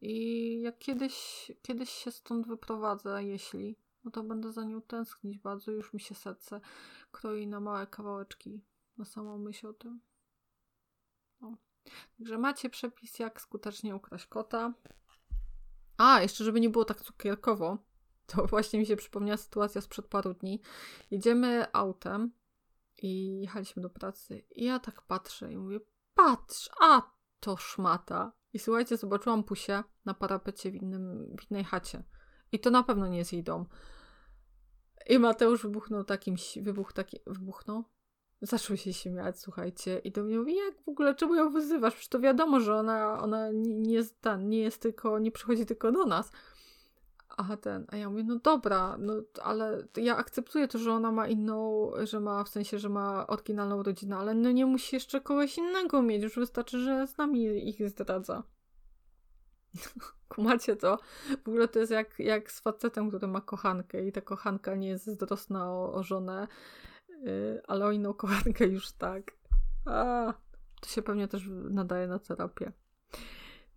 I 0.00 0.60
jak 0.60 0.78
kiedyś, 0.78 1.50
kiedyś 1.62 1.90
się 1.90 2.10
stąd 2.10 2.46
wyprowadzę, 2.46 3.24
jeśli 3.24 3.76
no 4.04 4.10
to 4.10 4.22
będę 4.22 4.52
za 4.52 4.64
nią 4.64 4.82
tęsknić 4.82 5.38
bardzo. 5.38 5.70
Już 5.70 5.92
mi 5.92 6.00
się 6.00 6.14
serce 6.14 6.60
kroi 7.12 7.46
na 7.46 7.60
małe 7.60 7.86
kawałeczki 7.86 8.64
na 8.98 9.04
samą 9.04 9.38
myśl 9.38 9.66
o 9.66 9.72
tym. 9.72 10.00
Także 12.18 12.38
macie 12.38 12.70
przepis, 12.70 13.18
jak 13.18 13.40
skutecznie 13.40 13.96
ukraść 13.96 14.26
kota. 14.26 14.74
A, 15.96 16.22
jeszcze 16.22 16.44
żeby 16.44 16.60
nie 16.60 16.70
było 16.70 16.84
tak 16.84 17.00
cukierkowo, 17.00 17.78
to 18.26 18.46
właśnie 18.46 18.78
mi 18.78 18.86
się 18.86 18.96
przypomniała 18.96 19.36
sytuacja 19.36 19.80
sprzed 19.80 20.06
paru 20.06 20.34
dni. 20.34 20.60
Jedziemy 21.10 21.66
autem 21.72 22.32
i 23.02 23.40
jechaliśmy 23.40 23.82
do 23.82 23.90
pracy 23.90 24.46
i 24.50 24.64
ja 24.64 24.78
tak 24.78 25.02
patrzę 25.02 25.52
i 25.52 25.56
mówię, 25.56 25.80
patrz, 26.14 26.70
a 26.80 27.02
to 27.40 27.56
szmata. 27.56 28.32
I 28.52 28.58
słuchajcie, 28.58 28.96
zobaczyłam 28.96 29.44
pusię 29.44 29.82
na 30.04 30.14
parapecie 30.14 30.70
w, 30.70 30.74
innym, 30.74 31.36
w 31.40 31.50
innej 31.50 31.64
chacie. 31.64 32.02
I 32.52 32.60
to 32.60 32.70
na 32.70 32.82
pewno 32.82 33.06
nie 33.06 33.18
jest 33.18 33.32
jej 33.32 33.42
dom. 33.42 33.66
I 35.08 35.18
Mateusz 35.18 35.62
wybuchnął 35.62 36.04
takim, 36.04 36.36
wybuch 36.62 36.92
taki, 36.92 37.18
wybuchnął? 37.26 37.84
Zaczął 38.42 38.76
się 38.76 38.92
śmiać, 38.92 39.40
słuchajcie. 39.40 39.98
I 39.98 40.10
do 40.10 40.22
mnie 40.22 40.38
mówi, 40.38 40.56
jak 40.56 40.82
w 40.82 40.88
ogóle, 40.88 41.14
czemu 41.14 41.34
ją 41.34 41.50
wyzywasz? 41.50 41.94
Przecież 41.94 42.08
to 42.08 42.20
wiadomo, 42.20 42.60
że 42.60 42.74
ona, 42.74 43.22
ona 43.22 43.50
nie, 43.52 43.94
jest, 43.94 44.20
ta, 44.20 44.36
nie 44.36 44.58
jest 44.58 44.82
tylko, 44.82 45.18
nie 45.18 45.32
przychodzi 45.32 45.66
tylko 45.66 45.92
do 45.92 46.06
nas. 46.06 46.30
A 47.36 47.56
ten, 47.56 47.86
a 47.88 47.96
ja 47.96 48.10
mówię, 48.10 48.24
no 48.24 48.38
dobra, 48.38 48.96
no 48.98 49.14
ale 49.42 49.86
ja 49.96 50.16
akceptuję 50.16 50.68
to, 50.68 50.78
że 50.78 50.92
ona 50.92 51.12
ma 51.12 51.28
inną, 51.28 51.90
że 52.02 52.20
ma, 52.20 52.44
w 52.44 52.48
sensie, 52.48 52.78
że 52.78 52.88
ma 52.88 53.26
oryginalną 53.26 53.82
rodzinę, 53.82 54.16
ale 54.16 54.34
no 54.34 54.52
nie 54.52 54.66
musi 54.66 54.96
jeszcze 54.96 55.20
kogoś 55.20 55.58
innego 55.58 56.02
mieć, 56.02 56.22
już 56.22 56.36
wystarczy, 56.36 56.78
że 56.78 57.06
z 57.06 57.18
nami 57.18 57.68
ich 57.68 57.88
zdradza. 57.88 58.42
Kumacie 60.28 60.76
to? 60.76 60.98
W 61.44 61.48
ogóle 61.48 61.68
to 61.68 61.78
jest 61.78 61.92
jak, 61.92 62.18
jak 62.18 62.52
z 62.52 62.60
facetem, 62.60 63.08
który 63.08 63.26
ma 63.26 63.40
kochankę 63.40 64.06
i 64.06 64.12
ta 64.12 64.20
kochanka 64.20 64.74
nie 64.74 64.88
jest 64.88 65.04
zazdrosna 65.04 65.72
o, 65.72 65.94
o 65.94 66.02
żonę, 66.02 66.48
ale 67.66 67.84
o 67.84 67.92
inną 67.92 68.14
kochankę 68.14 68.66
już 68.66 68.92
tak. 68.92 69.32
A, 69.86 70.34
to 70.80 70.88
się 70.88 71.02
pewnie 71.02 71.28
też 71.28 71.48
nadaje 71.70 72.08
na 72.08 72.18
terapię. 72.18 72.72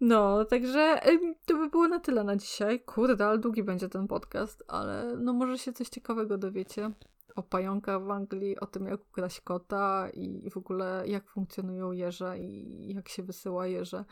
No, 0.01 0.45
także 0.45 0.99
to 1.45 1.57
by 1.57 1.69
było 1.69 1.87
na 1.87 1.99
tyle 1.99 2.23
na 2.23 2.35
dzisiaj. 2.35 2.79
Kurde, 2.79 3.25
ale 3.25 3.37
długi 3.37 3.63
będzie 3.63 3.89
ten 3.89 4.07
podcast, 4.07 4.63
ale 4.67 5.17
no 5.17 5.33
może 5.33 5.57
się 5.57 5.73
coś 5.73 5.89
ciekawego 5.89 6.37
dowiecie 6.37 6.91
o 7.35 7.43
pająkach 7.43 8.03
w 8.03 8.11
Anglii, 8.11 8.59
o 8.59 8.65
tym 8.65 8.85
jak 8.85 9.01
ukraść 9.01 9.41
kota 9.41 10.09
i 10.13 10.49
w 10.49 10.57
ogóle 10.57 11.03
jak 11.07 11.29
funkcjonują 11.29 11.91
jeże 11.91 12.39
i 12.39 12.93
jak 12.93 13.09
się 13.09 13.23
wysyła 13.23 13.67
jeże. 13.67 14.05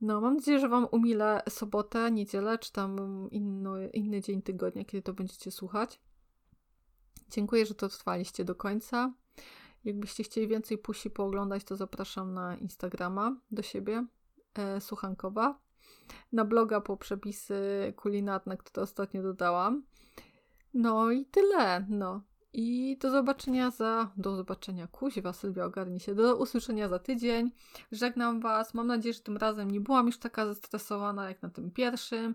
No, 0.00 0.20
mam 0.20 0.34
nadzieję, 0.34 0.58
że 0.58 0.68
Wam 0.68 0.86
umilę 0.90 1.42
sobotę, 1.48 2.10
niedzielę, 2.10 2.58
czy 2.58 2.72
tam 2.72 2.98
inny, 3.30 3.88
inny 3.88 4.20
dzień 4.20 4.42
tygodnia, 4.42 4.84
kiedy 4.84 5.02
to 5.02 5.12
będziecie 5.12 5.50
słuchać. 5.50 6.00
Dziękuję, 7.30 7.66
że 7.66 7.74
to 7.74 7.88
trwaliście 7.88 8.44
do 8.44 8.54
końca. 8.54 9.12
Jakbyście 9.84 10.24
chcieli 10.24 10.48
więcej 10.48 10.78
pusi 10.78 11.10
pooglądać, 11.10 11.64
to 11.64 11.76
zapraszam 11.76 12.34
na 12.34 12.56
Instagrama 12.56 13.36
do 13.50 13.62
siebie, 13.62 14.06
e, 14.54 14.80
Słuchankowa. 14.80 15.58
Na 16.32 16.44
bloga 16.44 16.80
po 16.80 16.96
przepisy 16.96 17.92
kulinarne, 17.96 18.56
które 18.56 18.82
ostatnio 18.82 19.22
dodałam. 19.22 19.82
No 20.74 21.10
i 21.10 21.24
tyle, 21.26 21.86
no. 21.88 22.22
I 22.52 22.98
do 23.00 23.10
zobaczenia 23.10 23.70
za... 23.70 24.10
Do 24.16 24.36
zobaczenia, 24.36 24.86
kuźwa, 24.86 25.32
Sylwia, 25.32 25.64
ogarnij 25.64 26.00
się. 26.00 26.14
Do 26.14 26.36
usłyszenia 26.36 26.88
za 26.88 26.98
tydzień. 26.98 27.50
Żegnam 27.92 28.40
Was. 28.40 28.74
Mam 28.74 28.86
nadzieję, 28.86 29.12
że 29.12 29.20
tym 29.20 29.36
razem 29.36 29.70
nie 29.70 29.80
byłam 29.80 30.06
już 30.06 30.18
taka 30.18 30.46
zestresowana 30.46 31.28
jak 31.28 31.42
na 31.42 31.50
tym 31.50 31.70
pierwszym, 31.70 32.34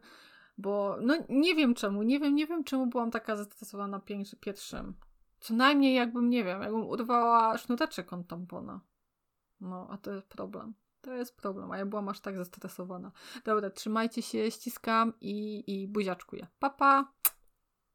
bo 0.62 0.97
no 1.01 1.18
nie 1.30 1.55
wiem 1.55 1.74
czemu, 1.74 2.03
nie 2.03 2.20
wiem, 2.20 2.36
nie 2.36 2.47
wiem 2.47 2.64
czemu 2.64 2.88
byłam 2.88 3.12
taka 3.12 3.36
zestresowana 3.36 3.97
na 3.97 4.16
pierwszym. 4.39 4.93
Co 5.39 5.53
najmniej 5.53 5.95
jakbym, 5.95 6.30
nie 6.30 6.43
wiem, 6.43 6.62
jakbym 6.62 6.86
urwała 6.86 7.57
sznureczek 7.57 8.14
od 8.14 8.28
tampona. 8.28 8.82
No, 9.62 9.88
a 9.89 9.97
to 9.97 10.12
jest 10.12 10.28
problem. 10.28 10.74
To 11.01 11.14
jest 11.14 11.38
problem, 11.38 11.72
a 11.72 11.78
ja 11.78 11.86
byłam 11.86 12.09
aż 12.09 12.20
tak 12.20 12.38
zestresowana. 12.38 13.12
Dobra, 13.45 13.70
trzymajcie 13.70 14.22
się, 14.22 14.51
ściskam 14.51 15.14
i, 15.22 15.64
i 15.68 15.88
buziaczkuję. 15.88 16.47
Pa, 16.59 16.70
pa! 16.70 17.14